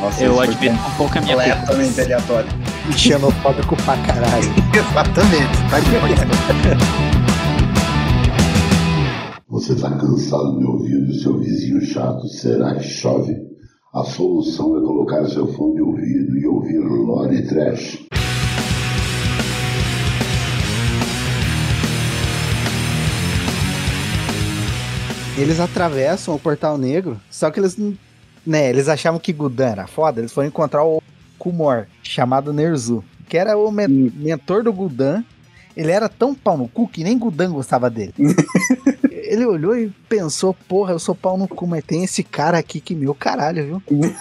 Nossa, 0.00 0.22
Eu 0.22 0.40
admito 0.40 0.74
um 0.74 0.90
pouco 0.96 1.18
a 1.18 1.20
minha 1.20 1.36
completamente 1.36 2.00
aleatório. 2.00 2.48
Xenofóbico 2.96 3.76
pra 3.76 3.96
caralho. 3.98 4.54
Exatamente. 4.72 5.70
Tá 5.70 5.80
de 5.80 7.13
tá 10.34 10.40
cansado 10.40 10.58
de 10.58 10.64
ouvir 10.64 11.06
do 11.06 11.14
seu 11.14 11.38
vizinho 11.38 11.80
chato? 11.80 12.26
Será 12.28 12.74
que 12.74 12.82
chove? 12.82 13.36
A 13.94 14.02
solução 14.04 14.76
é 14.76 14.80
colocar 14.80 15.24
seu 15.28 15.46
fone 15.46 15.76
de 15.76 15.82
ouvido 15.82 16.38
e 16.38 16.46
ouvir 16.46 16.78
Lore 16.78 17.46
Trash. 17.46 18.04
Eles 25.36 25.58
atravessam 25.58 26.34
o 26.34 26.38
Portal 26.38 26.78
Negro, 26.78 27.20
só 27.28 27.50
que 27.50 27.58
eles, 27.58 27.76
né, 28.46 28.70
eles 28.70 28.88
achavam 28.88 29.18
que 29.18 29.32
Gudan 29.32 29.66
era 29.66 29.86
foda, 29.86 30.20
eles 30.20 30.32
foram 30.32 30.48
encontrar 30.48 30.84
o 30.84 31.02
Kumor, 31.38 31.86
chamado 32.02 32.52
Nerzu, 32.52 33.02
que 33.28 33.36
era 33.36 33.56
o 33.56 33.70
me- 33.70 33.88
mentor 33.88 34.62
do 34.62 34.72
Gudan. 34.72 35.24
Ele 35.76 35.90
era 35.90 36.08
tão 36.08 36.32
pau 36.36 36.56
no 36.56 36.68
cu 36.68 36.86
que 36.86 37.02
nem 37.02 37.18
Gudan 37.18 37.50
gostava 37.50 37.90
dele. 37.90 38.14
Ele 39.34 39.44
olhou 39.46 39.76
e 39.76 39.90
pensou, 40.08 40.54
porra, 40.54 40.92
eu 40.92 40.98
sou 41.00 41.12
pau 41.14 41.36
no 41.36 41.48
cu, 41.48 41.66
mas 41.66 41.82
tem 41.84 42.04
esse 42.04 42.22
cara 42.22 42.56
aqui 42.56 42.80
que 42.80 42.94
meu 42.94 43.14
caralho, 43.14 43.66
viu? 43.66 43.82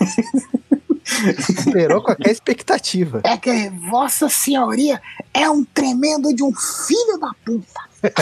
Superou 1.63 2.01
qualquer 2.01 2.31
expectativa. 2.31 3.21
É 3.23 3.37
que 3.37 3.69
Vossa 3.91 4.27
Senhoria 4.27 4.99
é 5.33 5.47
um 5.49 5.63
tremendo 5.63 6.33
de 6.33 6.41
um 6.41 6.51
filho 6.55 7.19
da 7.19 7.31
puta. 7.45 7.93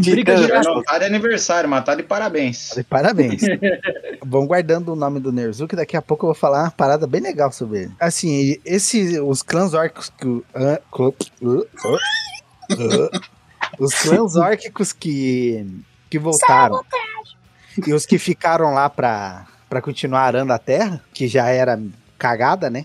Briga 0.00 0.34
de 0.36 0.48
Não 0.48 0.82
tá 0.82 0.98
de 0.98 1.04
aniversário, 1.04 1.68
mas 1.68 1.84
tá 1.84 1.94
de 1.94 2.02
parabéns. 2.02 2.68
Falei, 2.70 2.84
Parabéns. 2.84 3.42
Vão 4.24 4.46
guardando 4.46 4.92
o 4.92 4.96
nome 4.96 5.20
do 5.20 5.30
Nerzu, 5.32 5.68
que 5.68 5.76
daqui 5.76 5.94
a 5.96 6.02
pouco 6.02 6.24
eu 6.24 6.28
vou 6.28 6.34
falar 6.34 6.62
uma 6.62 6.70
parada 6.70 7.06
bem 7.06 7.20
legal 7.20 7.52
sobre 7.52 7.80
ele. 7.82 7.92
Assim, 8.00 8.56
esse, 8.64 9.20
os 9.20 9.42
clãs 9.42 9.74
órquicos 9.74 10.10
que. 10.16 10.26
o- 10.26 10.42
ah, 10.54 10.80
uh, 10.98 11.14
uh, 11.42 11.58
uh, 11.58 11.66
os 13.78 13.94
clãs 13.94 14.36
órquicos 14.36 14.92
que, 14.92 15.66
que 16.10 16.18
voltaram. 16.18 16.80
E 17.86 17.92
os 17.92 18.04
que 18.04 18.18
ficaram 18.18 18.72
lá 18.74 18.90
pra, 18.90 19.46
pra 19.68 19.80
continuar 19.80 20.22
arando 20.22 20.52
a 20.52 20.58
terra, 20.58 21.02
que 21.12 21.26
já 21.26 21.48
era 21.48 21.80
cagada, 22.18 22.70
né? 22.70 22.84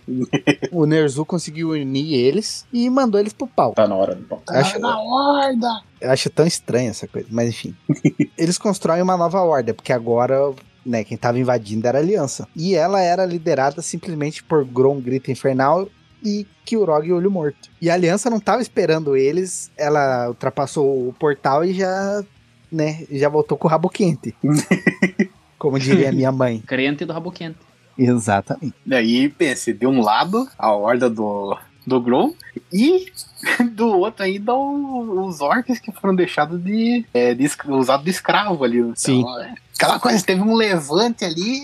o 0.72 0.86
Nerzu 0.86 1.24
conseguiu 1.26 1.70
unir 1.72 2.14
eles 2.16 2.66
e 2.74 2.90
mandou 2.90 3.20
eles 3.20 3.34
pro 3.34 3.46
pau. 3.46 3.74
Tá 3.74 3.88
na 3.88 3.96
hora 3.96 4.16
do 4.16 4.24
pau. 4.24 4.42
Eu 4.50 4.60
acho, 4.60 4.74
Tá 4.74 4.80
na 4.80 5.00
horda. 5.00 5.82
eu 6.02 6.10
acho 6.12 6.30
tão 6.30 6.48
estranha 6.48 6.90
essa 6.90 7.08
coisa, 7.08 7.28
mas 7.30 7.50
enfim. 7.50 7.76
Eles 8.38 8.58
constroem 8.58 9.02
uma 9.02 9.16
nova 9.18 9.42
horda, 9.42 9.74
porque 9.76 9.94
agora, 9.94 10.54
né, 10.86 11.04
quem 11.04 11.18
tava 11.18 11.38
invadindo 11.38 11.88
era 11.88 12.00
a 12.00 12.02
Aliança. 12.02 12.48
E 12.56 12.74
ela 12.74 13.00
era 13.02 13.26
liderada 13.26 13.82
simplesmente 13.82 14.44
por 14.44 14.66
Grom 14.66 15.00
Grito 15.00 15.30
Infernal 15.30 15.88
e 16.24 16.46
Kilrog 16.66 17.12
Olho 17.12 17.32
Morto. 17.32 17.70
E 17.82 17.90
a 17.90 17.94
Aliança 17.94 18.30
não 18.30 18.40
tava 18.40 18.62
esperando 18.62 19.16
eles, 19.16 19.72
ela 19.78 20.28
ultrapassou 20.30 21.08
o 21.10 21.14
portal 21.14 21.64
e 21.64 21.74
já, 21.74 22.24
né, 22.72 23.06
já 23.12 23.30
voltou 23.30 23.58
com 23.58 23.68
o 23.68 23.72
rabo 23.72 23.90
quente. 23.90 24.36
Como 25.58 25.80
diria 25.80 26.12
minha 26.12 26.32
mãe. 26.32 26.60
Crente 26.66 27.04
do 27.06 27.14
rabo 27.14 27.32
quente. 27.32 27.58
Exatamente. 27.98 28.76
Daí, 28.86 29.28
pense, 29.30 29.74
de 29.74 29.88
um 29.88 30.02
lado, 30.02 30.48
a 30.58 30.72
horda 30.72 31.10
do, 31.10 31.58
do 31.86 32.00
Grom, 32.00 32.32
e 32.72 33.08
do 33.74 33.88
outro 33.88 34.24
ainda 34.24 34.54
o- 34.54 35.26
os 35.26 35.42
orcs 35.42 35.80
que 35.80 35.92
foram 35.92 36.16
deixados 36.16 36.64
de, 36.64 37.04
é, 37.14 37.34
de 37.34 37.50
usados 37.70 38.06
de 38.06 38.12
escravo 38.12 38.64
ali. 38.64 38.78
Então, 38.78 38.94
Sim. 38.96 39.26
é, 39.42 39.54
aquela 39.76 40.00
coisa, 40.00 40.24
teve 40.24 40.42
um 40.42 40.54
levante 40.54 41.26
ali, 41.26 41.60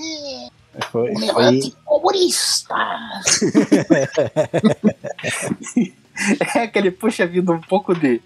Foi, 0.91 1.11
Um 1.11 1.19
foi, 1.19 1.27
levante 1.27 1.75
comunista. 1.85 2.75
é 6.55 6.59
aquele 6.63 6.91
puxa 6.91 7.25
vida 7.25 7.51
um 7.51 7.61
pouco 7.61 7.93
de, 7.93 8.21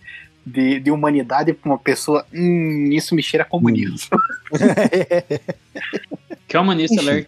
de, 0.45 0.79
de 0.79 0.91
humanidade 0.91 1.53
pra 1.53 1.71
uma 1.71 1.77
pessoa, 1.77 2.25
hum, 2.33 2.89
isso 2.91 3.15
me 3.15 3.23
cheira 3.23 3.43
a 3.43 3.47
comunismo. 3.47 4.17
Que 6.47 6.55
é 6.55 6.59
humanista 6.61 7.01
alert. 7.01 7.27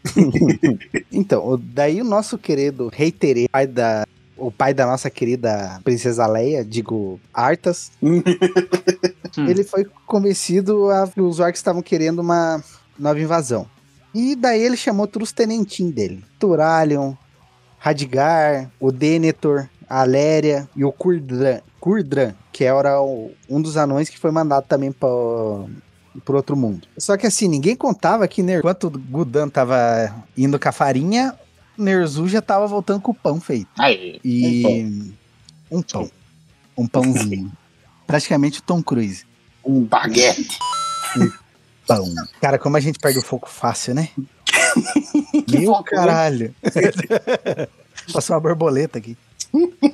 Então, 1.12 1.46
o- 1.46 1.58
daí 1.58 2.00
o 2.02 2.06
nosso 2.06 2.38
querido 2.38 2.90
Rei 2.94 3.12
Tere, 3.12 3.50
pai 3.50 3.68
da, 3.68 4.08
o 4.38 4.50
pai 4.50 4.74
da 4.74 4.86
nossa 4.86 5.10
querida 5.10 5.78
Princesa 5.84 6.26
Leia, 6.26 6.64
digo, 6.64 7.20
Artas, 7.34 7.92
ele 9.38 9.66
foi 9.66 9.86
convencido 10.06 10.90
a 10.90 11.06
que 11.06 11.20
os 11.20 11.42
orcs 11.42 11.60
estavam 11.60 11.82
querendo 11.82 12.20
uma 12.20 12.64
nova 12.98 13.20
invasão. 13.20 13.68
E 14.14 14.36
daí 14.36 14.62
ele 14.62 14.76
chamou 14.78 15.08
todos 15.08 15.30
os 15.30 15.34
tenentinhos 15.34 15.94
dele. 15.94 16.24
Turalion, 16.40 17.14
Radgar, 17.78 18.70
o 18.80 18.92
Denethor, 18.92 19.68
a 19.90 20.02
Aléria 20.02 20.68
e 20.76 20.84
o 20.84 20.92
Kurdran, 20.92 21.60
Kurdran 21.80 22.34
que 22.52 22.64
era 22.66 23.02
o- 23.02 23.32
um 23.50 23.62
dos 23.62 23.78
anões 23.78 24.10
que 24.10 24.20
foi 24.20 24.32
mandado 24.32 24.66
também 24.68 24.92
para 24.92 25.08
pro 26.26 26.36
outro 26.36 26.58
mundo. 26.58 26.88
Só 26.98 27.16
que 27.16 27.26
assim, 27.28 27.48
ninguém 27.48 27.76
contava 27.76 28.28
que 28.28 28.44
Ner... 28.44 28.60
enquanto 28.60 28.86
o 28.86 28.90
Gudan 28.90 29.48
tava 29.48 30.14
indo 30.38 30.60
com 30.60 30.68
a 30.68 30.72
farinha, 30.72 31.34
Nerzu 31.78 32.28
já 32.28 32.42
tava 32.42 32.68
voltando 32.68 33.00
com 33.00 33.12
o 33.12 33.16
pão 33.16 33.40
feito. 33.40 33.70
Aí, 33.78 34.20
E 34.26 35.02
um 35.72 35.82
pão. 35.82 36.12
Um 36.78 36.88
pãozinho. 36.88 37.52
Praticamente 38.06 38.60
o 38.60 38.64
Tom 38.64 38.82
Cruise. 38.84 39.24
um 39.64 39.82
baguete. 39.86 40.58
Pão. 41.90 42.14
Cara, 42.40 42.60
como 42.60 42.78
a 42.78 42.80
gente 42.80 43.00
perde 43.00 43.18
o 43.18 43.22
foco 43.24 43.50
fácil, 43.50 43.96
né? 43.96 44.10
Meu 45.50 45.64
foco, 45.74 45.84
né? 45.84 45.98
caralho. 45.98 46.56
Passou 48.14 48.36
uma 48.36 48.40
borboleta 48.40 49.00
aqui. 49.00 49.18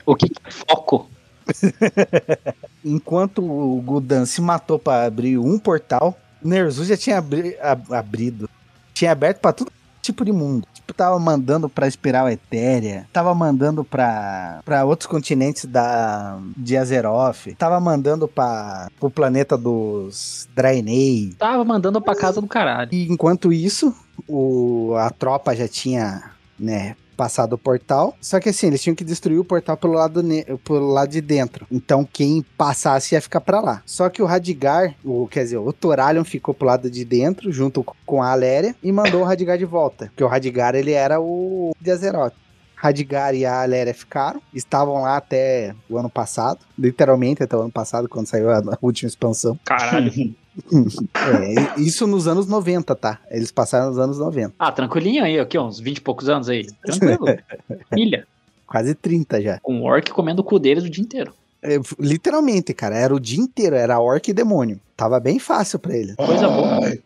O 0.05 0.15
que 0.15 0.27
que 0.29 0.41
é 0.45 0.51
foco? 0.51 1.09
Enquanto 2.83 3.41
o 3.43 3.81
Gudan 3.81 4.25
se 4.25 4.41
matou 4.41 4.77
pra 4.77 5.05
abrir 5.05 5.37
um 5.37 5.57
portal, 5.57 6.17
Nerzu 6.43 6.83
já 6.85 6.97
tinha 6.97 7.17
abri- 7.17 7.57
ab- 7.61 7.93
abrido. 7.93 8.49
Tinha 8.93 9.11
aberto 9.11 9.39
pra 9.39 9.53
tudo 9.53 9.71
tipo 10.01 10.23
de 10.25 10.31
mundo. 10.31 10.67
Tipo, 10.85 10.93
tava 10.93 11.19
mandando 11.19 11.67
pra 11.67 11.87
Espiral 11.87 12.29
Etérea, 12.29 13.07
tava 13.11 13.33
mandando 13.33 13.83
pra, 13.83 14.59
pra 14.63 14.85
outros 14.85 15.07
continentes 15.07 15.65
da, 15.65 16.37
de 16.55 16.77
Azeroth, 16.77 17.55
tava 17.57 17.79
mandando 17.79 18.27
pra, 18.27 18.87
pro 18.99 19.09
planeta 19.09 19.57
dos 19.57 20.47
Draenei. 20.55 21.33
Tava 21.39 21.65
mandando 21.65 21.99
pra 21.99 22.15
casa 22.15 22.39
do 22.39 22.47
caralho. 22.47 22.89
E 22.93 23.11
enquanto 23.11 23.51
isso, 23.51 23.95
o, 24.27 24.93
a 24.95 25.09
tropa 25.09 25.55
já 25.55 25.67
tinha, 25.67 26.31
né, 26.59 26.95
passado 27.15 27.53
o 27.53 27.57
portal. 27.57 28.15
Só 28.21 28.39
que 28.39 28.49
assim, 28.49 28.67
eles 28.67 28.81
tinham 28.81 28.95
que 28.95 29.03
destruir 29.03 29.39
o 29.39 29.45
portal 29.45 29.77
pelo 29.77 29.93
lado, 29.93 30.23
pelo 30.63 30.91
lado 30.91 31.09
de 31.09 31.21
dentro. 31.21 31.65
Então 31.71 32.07
quem 32.11 32.45
passasse 32.57 33.15
ia 33.15 33.21
ficar 33.21 33.41
pra 33.41 33.59
lá. 33.59 33.81
Só 33.85 34.09
que 34.09 34.21
o 34.21 34.25
Radigar, 34.25 34.95
o, 35.03 35.27
quer 35.27 35.43
dizer, 35.43 35.57
o 35.57 35.73
Toralion 35.73 36.23
ficou 36.23 36.53
pro 36.53 36.67
lado 36.67 36.89
de 36.89 37.03
dentro, 37.05 37.51
junto 37.51 37.83
com 38.05 38.21
a 38.21 38.31
Aléria, 38.31 38.75
e 38.83 38.91
mandou 38.91 39.21
o 39.21 39.23
Radigar 39.25 39.57
de 39.57 39.65
volta. 39.65 40.07
Porque 40.07 40.23
o 40.23 40.27
Radigar, 40.27 40.75
ele 40.75 40.91
era 40.91 41.19
o 41.19 41.73
de 41.79 41.91
Azeroth. 41.91 42.33
Radigar 42.75 43.33
e 43.33 43.45
a 43.45 43.61
Aléria 43.63 43.93
ficaram, 43.93 44.41
estavam 44.53 45.01
lá 45.01 45.17
até 45.17 45.73
o 45.89 45.97
ano 45.97 46.09
passado, 46.09 46.59
literalmente 46.77 47.41
até 47.41 47.55
o 47.55 47.61
ano 47.61 47.71
passado, 47.71 48.09
quando 48.09 48.27
saiu 48.27 48.51
a 48.51 48.57
a 48.59 48.77
última 48.81 49.07
expansão. 49.07 49.57
Caralho. 49.65 50.11
É, 51.15 51.79
isso 51.79 52.07
nos 52.07 52.27
anos 52.27 52.47
90, 52.47 52.95
tá? 52.95 53.19
Eles 53.29 53.51
passaram 53.51 53.89
nos 53.89 53.99
anos 53.99 54.19
90. 54.19 54.53
ah, 54.57 54.71
tranquilinho 54.71 55.23
aí, 55.23 55.39
aqui, 55.39 55.57
uns 55.57 55.79
20 55.79 55.97
e 55.97 56.01
poucos 56.01 56.29
anos 56.29 56.47
aí. 56.49 56.65
Tranquilo. 56.83 57.25
Ilha. 57.95 58.27
Quase 58.67 58.95
30 58.95 59.41
já. 59.41 59.59
Com 59.59 59.81
o 59.81 59.83
orc 59.83 60.11
comendo 60.11 60.41
o 60.41 60.45
cu 60.45 60.59
deles 60.59 60.83
o 60.83 60.89
dia 60.89 61.03
inteiro. 61.03 61.33
É, 61.61 61.79
literalmente, 61.99 62.73
cara, 62.73 62.95
era 62.95 63.13
o 63.13 63.19
dia 63.19 63.39
inteiro, 63.39 63.75
era 63.75 63.99
orc 63.99 64.29
e 64.29 64.33
demônio. 64.33 64.79
Tava 64.95 65.19
bem 65.19 65.39
fácil 65.39 65.79
pra 65.79 65.95
ele. 65.95 66.15
Coisa 66.15 66.47
boa. 66.47 66.85
Ai, 66.85 66.99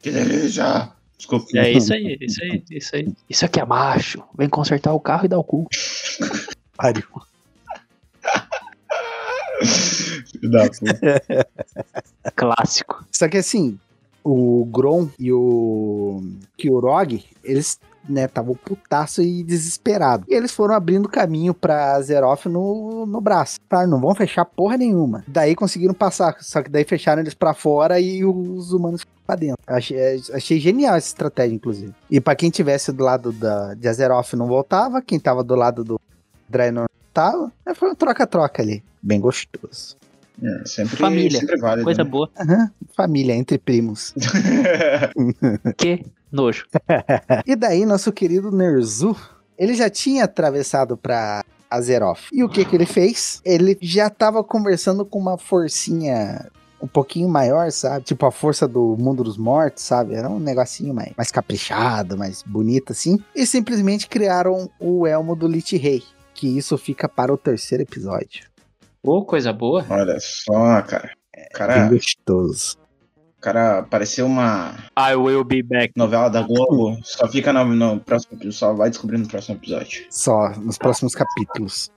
que 0.00 0.10
delícia. 0.10 0.90
Desculpa. 1.16 1.46
É 1.54 1.70
isso 1.72 1.92
aí, 1.92 2.16
isso 2.20 2.42
aí, 2.42 2.64
isso 2.70 2.96
aí. 2.96 3.14
Isso 3.28 3.44
aqui 3.44 3.60
é 3.60 3.64
macho. 3.64 4.22
Vem 4.36 4.48
consertar 4.48 4.94
o 4.94 5.00
carro 5.00 5.26
e 5.26 5.28
dar 5.28 5.38
o 5.38 5.44
cu. 5.44 5.68
Pariu. 6.76 7.04
Filho 9.64 10.50
da 10.50 10.68
puta. 10.68 11.46
Clássico. 12.34 13.04
Só 13.12 13.28
que 13.28 13.38
assim, 13.38 13.78
o 14.24 14.64
Grom 14.66 15.08
e 15.18 15.32
o 15.32 16.22
Kyurog, 16.56 17.24
eles, 17.42 17.78
né, 18.08 18.24
estavam 18.24 18.54
putaço 18.54 19.22
e 19.22 19.42
desesperado. 19.42 20.24
E 20.28 20.34
eles 20.34 20.52
foram 20.52 20.74
abrindo 20.74 21.08
caminho 21.08 21.54
pra 21.54 22.00
Zeroth 22.02 22.46
no, 22.46 23.06
no 23.06 23.20
braço. 23.20 23.58
Tá, 23.68 23.86
não 23.86 24.00
vão 24.00 24.14
fechar 24.14 24.44
porra 24.44 24.76
nenhuma. 24.76 25.24
Daí 25.26 25.54
conseguiram 25.54 25.94
passar, 25.94 26.36
só 26.40 26.62
que 26.62 26.70
daí 26.70 26.84
fecharam 26.84 27.22
eles 27.22 27.34
pra 27.34 27.54
fora 27.54 28.00
e 28.00 28.24
os 28.24 28.72
humanos 28.72 29.00
ficaram 29.00 29.20
pra 29.26 29.36
dentro. 29.36 29.62
Achei, 29.66 30.22
achei 30.32 30.60
genial 30.60 30.96
essa 30.96 31.08
estratégia, 31.08 31.54
inclusive. 31.54 31.94
E 32.10 32.20
pra 32.20 32.34
quem 32.34 32.50
tivesse 32.50 32.92
do 32.92 33.04
lado 33.04 33.32
da, 33.32 33.74
de 33.74 33.88
Azeroth 33.88 34.34
não 34.34 34.46
voltava, 34.46 35.02
quem 35.02 35.18
tava 35.18 35.42
do 35.42 35.54
lado 35.54 35.84
do 35.84 36.00
Draenor 36.48 36.89
tava. 37.12 37.52
Aí 37.64 37.74
Foi 37.74 37.90
um 37.90 37.94
troca-troca 37.94 38.62
ali. 38.62 38.82
Bem 39.02 39.20
gostoso. 39.20 39.96
É, 40.42 40.62
sempre, 40.66 40.96
Família. 40.96 41.38
sempre 41.38 41.58
válido. 41.58 41.84
Coisa 41.84 42.02
né? 42.02 42.10
boa. 42.10 42.30
Aham, 42.38 42.70
família, 42.96 43.34
entre 43.34 43.58
primos. 43.58 44.14
Que 45.76 46.04
nojo. 46.32 46.66
E 47.46 47.54
daí, 47.54 47.84
nosso 47.84 48.10
querido 48.12 48.50
Nerzu, 48.50 49.14
ele 49.58 49.74
já 49.74 49.90
tinha 49.90 50.24
atravessado 50.24 50.96
pra 50.96 51.44
Azeroth. 51.70 52.28
E 52.32 52.42
o 52.42 52.48
que 52.48 52.64
que 52.64 52.74
ele 52.74 52.86
fez? 52.86 53.40
Ele 53.44 53.76
já 53.80 54.08
tava 54.08 54.42
conversando 54.42 55.04
com 55.04 55.18
uma 55.18 55.36
forcinha 55.36 56.50
um 56.82 56.86
pouquinho 56.86 57.28
maior, 57.28 57.70
sabe? 57.70 58.04
Tipo 58.06 58.24
a 58.24 58.32
força 58.32 58.66
do 58.66 58.96
mundo 58.98 59.22
dos 59.22 59.36
mortos, 59.36 59.84
sabe? 59.84 60.14
Era 60.14 60.30
um 60.30 60.38
negocinho 60.38 60.94
mais, 60.94 61.12
mais 61.14 61.30
caprichado, 61.30 62.16
mais 62.16 62.42
bonito 62.42 62.92
assim. 62.92 63.22
E 63.34 63.46
simplesmente 63.46 64.08
criaram 64.08 64.70
o 64.80 65.06
elmo 65.06 65.36
do 65.36 65.46
Lich 65.46 65.76
Rei. 65.76 66.02
Que 66.40 66.56
isso 66.56 66.78
fica 66.78 67.06
para 67.06 67.30
o 67.30 67.36
terceiro 67.36 67.82
episódio. 67.82 68.46
Ô, 69.02 69.22
coisa 69.22 69.52
boa. 69.52 69.84
Olha 69.90 70.16
só, 70.18 70.80
cara. 70.80 71.10
Cara, 71.52 71.86
gostoso. 71.86 72.78
o 73.36 73.40
cara 73.42 73.82
pareceu 73.82 74.24
uma 74.24 74.74
I 74.98 75.14
will 75.16 75.44
be 75.44 75.62
back. 75.62 75.92
novela 75.94 76.30
da 76.30 76.40
Globo. 76.40 76.98
Só 77.02 77.28
fica 77.28 77.52
no, 77.52 77.66
no 77.66 78.00
próximo 78.00 78.38
episódio. 78.38 78.52
Só 78.58 78.72
vai 78.72 78.88
descobrindo 78.88 79.24
no 79.24 79.28
próximo 79.28 79.56
episódio. 79.56 80.06
Só 80.08 80.48
nos 80.56 80.78
próximos 80.78 81.14
capítulos. 81.14 81.90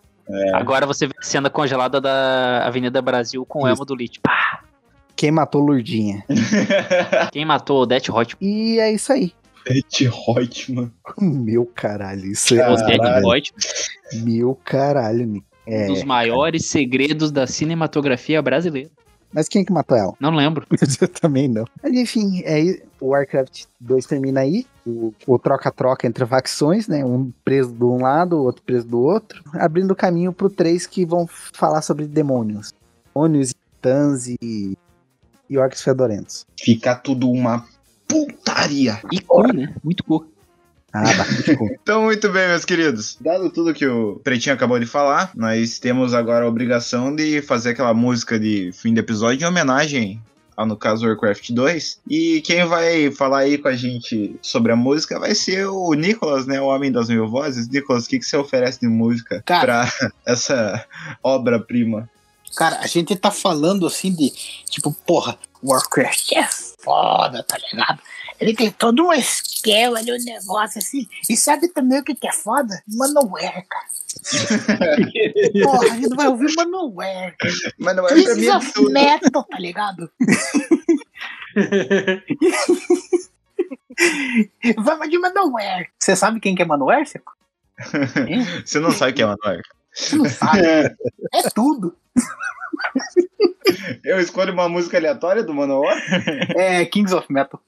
Agora 0.54 0.86
você 0.86 1.08
vê 1.08 1.14
a 1.18 1.24
cena 1.24 1.50
congelada 1.50 2.02
da 2.02 2.68
Avenida 2.68 3.02
Brasil 3.02 3.46
com 3.46 3.64
o 3.64 3.68
elmo 3.68 3.86
do 3.86 3.96
Lich. 3.96 4.20
Pá! 4.20 4.62
Quem 5.16 5.32
matou 5.32 5.62
Lurdinha? 5.62 6.26
Quem 7.32 7.46
matou 7.46 7.84
o 7.84 7.86
Death 7.86 8.10
Hot? 8.10 8.36
E 8.41 8.78
é 8.78 8.91
isso 8.91 9.14
aí. 9.14 9.32
Ed 9.68 10.09
Reutemann. 10.09 10.91
Meu 11.20 11.66
caralho, 11.66 12.26
isso 12.26 12.55
é 12.55 12.70
O 12.70 12.76
Caralho. 12.76 13.28
Hot, 13.28 13.53
Meu 14.24 14.55
caralho, 14.64 15.26
Nico. 15.26 15.45
É, 15.66 15.86
um 15.86 15.93
dos 15.93 16.03
maiores 16.03 16.66
segredos 16.66 17.32
da 17.32 17.47
cinematografia 17.47 18.41
brasileira. 18.41 18.89
mas 19.32 19.47
quem 19.47 19.64
que 19.64 19.72
matou 19.72 19.97
ela? 19.97 20.14
Não 20.20 20.36
lembro. 20.36 20.68
Eu 20.99 21.07
também 21.07 21.47
não. 21.47 21.66
Mas 21.82 21.93
enfim, 21.93 22.43
aí 22.45 22.84
o 22.99 23.07
Warcraft 23.07 23.64
2 23.80 24.05
termina 24.05 24.41
aí. 24.41 24.66
O 24.86 25.14
o 25.26 25.39
troca-troca 25.39 26.05
entre 26.05 26.26
facções, 26.26 26.89
né? 26.89 27.05
Um 27.05 27.32
preso 27.45 27.72
de 27.72 27.84
um 27.86 28.01
lado, 28.01 28.36
o 28.36 28.43
outro 28.43 28.61
preso 28.64 28.86
do 28.86 28.99
outro. 29.01 29.41
Abrindo 29.53 29.95
caminho 29.95 30.34
pro 30.34 30.49
3 30.49 30.86
que 30.86 31.05
vão 31.05 31.26
falar 31.53 31.82
sobre 31.82 32.05
demônios. 32.05 32.74
Demônios, 33.16 33.53
titãs 33.53 34.28
e, 34.28 34.78
e 35.49 35.57
orcs 35.57 35.82
fedorentos. 35.82 36.45
Fica 36.59 36.93
tudo 36.93 37.30
uma 37.32 37.66
putaria. 38.08 38.99
E 39.12 39.20
cu, 39.20 39.54
né? 39.54 39.74
Muito 39.84 40.04
cu. 40.04 40.28
Ah, 40.93 41.01
bastante 41.01 41.56
cool. 41.56 41.70
Então, 41.82 42.04
muito 42.04 42.30
bem, 42.30 42.47
meus 42.47 42.64
queridos. 42.64 43.18
Dado 43.20 43.49
tudo 43.49 43.74
que 43.74 43.86
o 43.86 44.22
Pretinho 44.24 44.54
acabou 44.54 44.80
de 44.80 44.86
falar, 44.86 45.32
nós 45.36 45.80
temos 45.80 46.14
agora 46.14 46.45
a 46.45 46.47
obrigação 46.47 47.16
de 47.16 47.41
fazer 47.41 47.72
aquela 47.72 47.93
música 47.93 48.39
de 48.39 48.72
fim 48.74 48.93
de 48.93 48.99
episódio 48.99 49.43
em 49.43 49.47
homenagem 49.47 50.22
ao, 50.56 50.66
no 50.66 50.78
caso, 50.78 51.08
Warcraft 51.08 51.51
2. 51.51 52.01
E 52.10 52.41
quem 52.41 52.66
vai 52.66 53.12
falar 53.12 53.39
aí 53.39 53.58
com 53.58 53.68
a 53.68 53.76
gente 53.76 54.36
sobre 54.41 54.72
a 54.72 54.76
música 54.76 55.20
vai 55.20 55.36
ser 55.36 55.68
o 55.68 55.93
Nicolas, 55.93 56.45
né? 56.45 56.62
O 56.62 56.66
Homem 56.66 56.91
das 56.91 57.10
Mil 57.10 57.28
Vozes. 57.28 57.68
Nicolas, 57.68 58.06
o 58.06 58.10
que, 58.10 58.20
que 58.20 58.26
você 58.26 58.38
oferece 58.38 58.80
de 58.80 58.88
música 58.88 59.41
Cara. 59.45 59.88
pra 59.88 60.12
essa 60.26 60.86
obra-prima? 61.22 62.10
Cara, 62.56 62.80
a 62.80 62.88
gente 62.88 63.16
tá 63.16 63.32
falando 63.32 63.88
assim 63.88 64.14
de, 64.14 64.30
tipo, 64.70 64.91
porra, 64.91 65.39
Warcraft 65.64 66.34
é 66.34 66.47
foda, 66.84 67.41
tá 67.43 67.58
ligado? 67.58 67.99
Ele 68.39 68.54
tem 68.54 68.70
todo 68.72 69.06
um 69.06 69.14
esquema 69.14 69.99
ali, 69.99 70.12
um 70.12 70.24
negócio 70.24 70.80
assim. 70.80 71.08
E 71.30 71.38
sabe 71.38 71.70
também 71.70 71.99
o 71.99 72.04
que, 72.04 72.14
que 72.14 72.28
é 72.28 72.34
foda? 72.34 72.84
Manowar, 72.88 73.66
cara. 73.68 73.86
Porra, 75.64 75.86
a 75.86 75.95
gente 75.95 76.16
vai 76.16 76.28
ouvir 76.28 76.54
Manowar. 76.56 77.36
Mas 77.78 77.95
não 77.95 78.06
é 78.06 78.08
pra 78.08 78.18
mim 78.18 78.26
Crisis 78.26 78.47
é 78.47 78.58
of 78.58 78.74
tudo. 78.74 78.91
Metal, 78.91 79.43
tá 79.43 79.60
ligado? 79.60 80.12
Vamos 84.78 85.10
de 85.10 85.20
Manowar. 85.20 85.88
Você 85.97 86.16
sabe 86.16 86.39
quem 86.39 86.56
que 86.56 86.62
é 86.62 86.66
Manowar, 86.66 87.06
Seco? 87.06 87.34
Você 88.66 88.80
não 88.80 88.91
sabe 88.91 89.12
o 89.12 89.16
que 89.16 89.22
é 89.22 89.26
Manoel. 89.26 89.62
Você 89.94 90.16
não 90.16 90.26
sabe. 90.26 90.62
É 90.66 91.50
tudo. 91.54 91.96
Eu 94.04 94.20
escolho 94.20 94.54
uma 94.54 94.68
música 94.68 94.98
aleatória 94.98 95.44
do 95.44 95.54
Manowar? 95.54 95.96
É 96.56 96.86
Kings 96.86 97.14
of 97.14 97.32
Metal. 97.32 97.62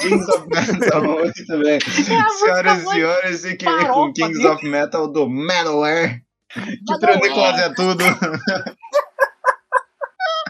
Kings 0.00 0.30
of 0.32 0.48
Metal, 0.48 1.02
muito 1.02 1.58
bem. 1.58 1.80
Senhoras 1.80 2.82
e 2.82 2.86
senhores, 2.86 3.42
fiquem 3.42 3.68
aí 3.68 3.88
com 3.88 4.12
Kings 4.12 4.38
dele. 4.38 4.48
of 4.48 4.66
Metal 4.66 5.08
do 5.08 5.28
Manowar. 5.28 6.20
Que. 6.48 7.16
Nicolas 7.22 7.60
é 7.60 7.74
tudo. 7.74 8.04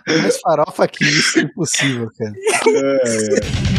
Mais 0.06 0.40
farofa 0.40 0.86
que 0.86 1.04
isso 1.04 1.40
é 1.40 1.42
impossível, 1.42 2.08
cara. 2.16 2.32
Just 3.06 3.40
true 3.40 3.75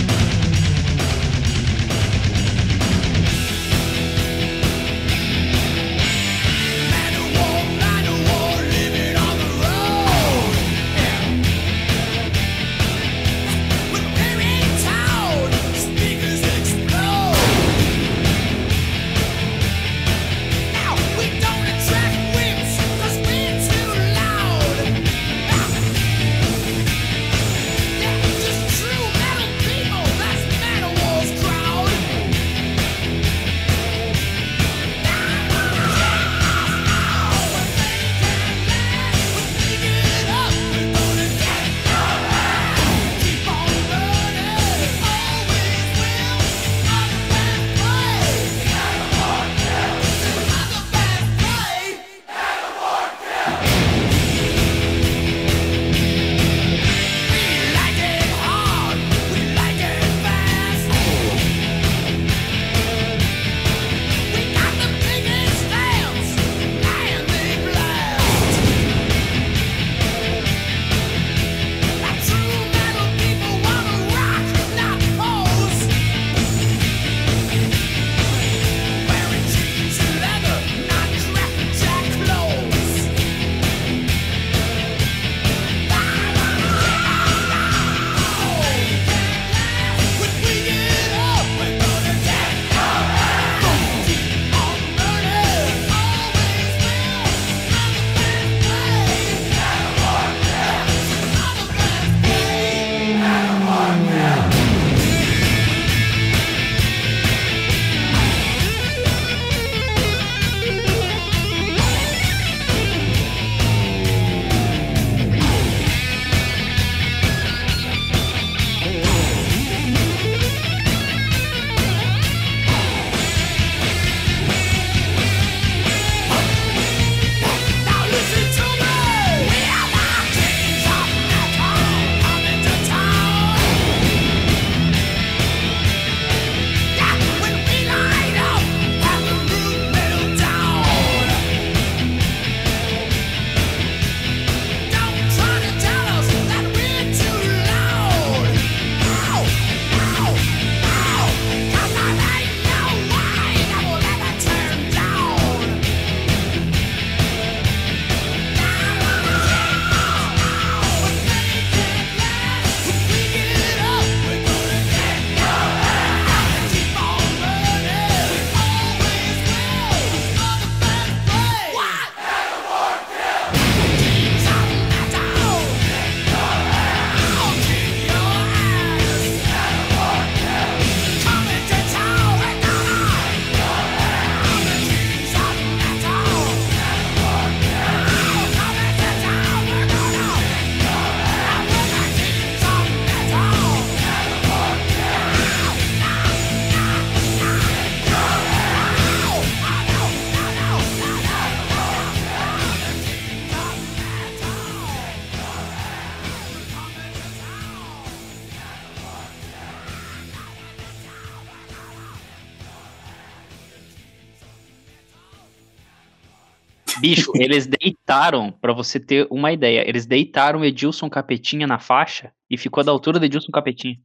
Bicho, 217.15 217.31
eles 217.35 217.67
deitaram, 217.67 218.51
pra 218.51 218.73
você 218.73 218.99
ter 218.99 219.27
uma 219.29 219.51
ideia, 219.51 219.87
eles 219.87 220.05
deitaram 220.05 220.63
Edilson 220.65 221.09
Capetinha 221.09 221.65
na 221.65 221.79
faixa 221.79 222.31
e 222.49 222.57
ficou 222.57 222.83
da 222.83 222.91
altura 222.91 223.19
do 223.19 223.25
Edilson 223.25 223.51
Capetinha. 223.51 223.95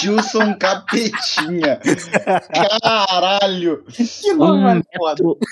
Gilson 0.00 0.54
Capetinha. 0.58 1.80
Caralho. 2.82 3.84
Que 3.84 4.32
Um 4.32 4.36
nome 4.36 4.82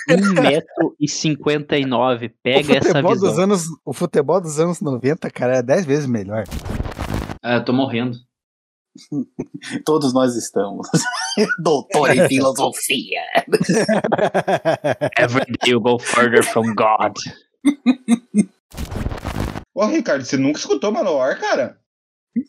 um 0.09 0.41
metro 0.41 0.95
e 0.99 1.07
cinquenta 1.09 1.77
e 1.77 1.85
nove. 1.85 2.29
Pega 2.41 2.77
essa 2.77 2.89
futebol, 2.89 3.11
dos 3.11 3.21
visão. 3.29 3.43
anos, 3.43 3.63
o 3.85 3.93
futebol 3.93 4.41
dos 4.41 4.59
anos 4.59 4.81
90, 4.81 5.29
cara, 5.29 5.57
é 5.57 5.63
10 5.63 5.85
vezes 5.85 6.05
melhor. 6.05 6.43
Ah, 7.41 7.55
eu 7.55 7.65
tô 7.65 7.73
morrendo. 7.73 8.17
Todos 9.85 10.13
nós 10.13 10.35
estamos. 10.35 10.87
Doutor 11.59 12.11
em 12.11 12.27
filosofia. 12.27 13.21
Every 15.17 15.45
day 15.45 15.71
you 15.71 15.79
go 15.79 15.97
further 15.97 16.43
from 16.43 16.73
God. 16.75 17.17
Ô, 19.73 19.85
Ricardo, 19.85 20.23
você 20.23 20.37
nunca 20.37 20.59
escutou 20.59 20.91
Manowar, 20.91 21.39
cara? 21.39 21.79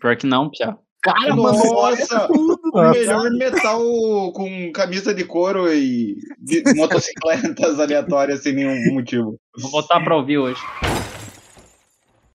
Pior 0.00 0.16
que 0.16 0.26
não, 0.26 0.50
Pia. 0.50 0.76
Cara, 1.02 1.36
Nossa, 1.36 2.28
o 2.30 2.58
Nossa. 2.72 2.98
melhor 2.98 3.30
metal 3.32 4.32
com 4.32 4.72
camisa 4.72 5.12
de 5.12 5.24
couro 5.24 5.70
e 5.72 6.16
de 6.38 6.62
motocicletas 6.74 7.78
aleatórias 7.78 8.42
sem 8.42 8.54
nenhum 8.54 8.94
motivo. 8.94 9.38
Vou 9.60 9.70
botar 9.70 10.00
pra 10.00 10.16
ouvir 10.16 10.38
hoje. 10.38 10.60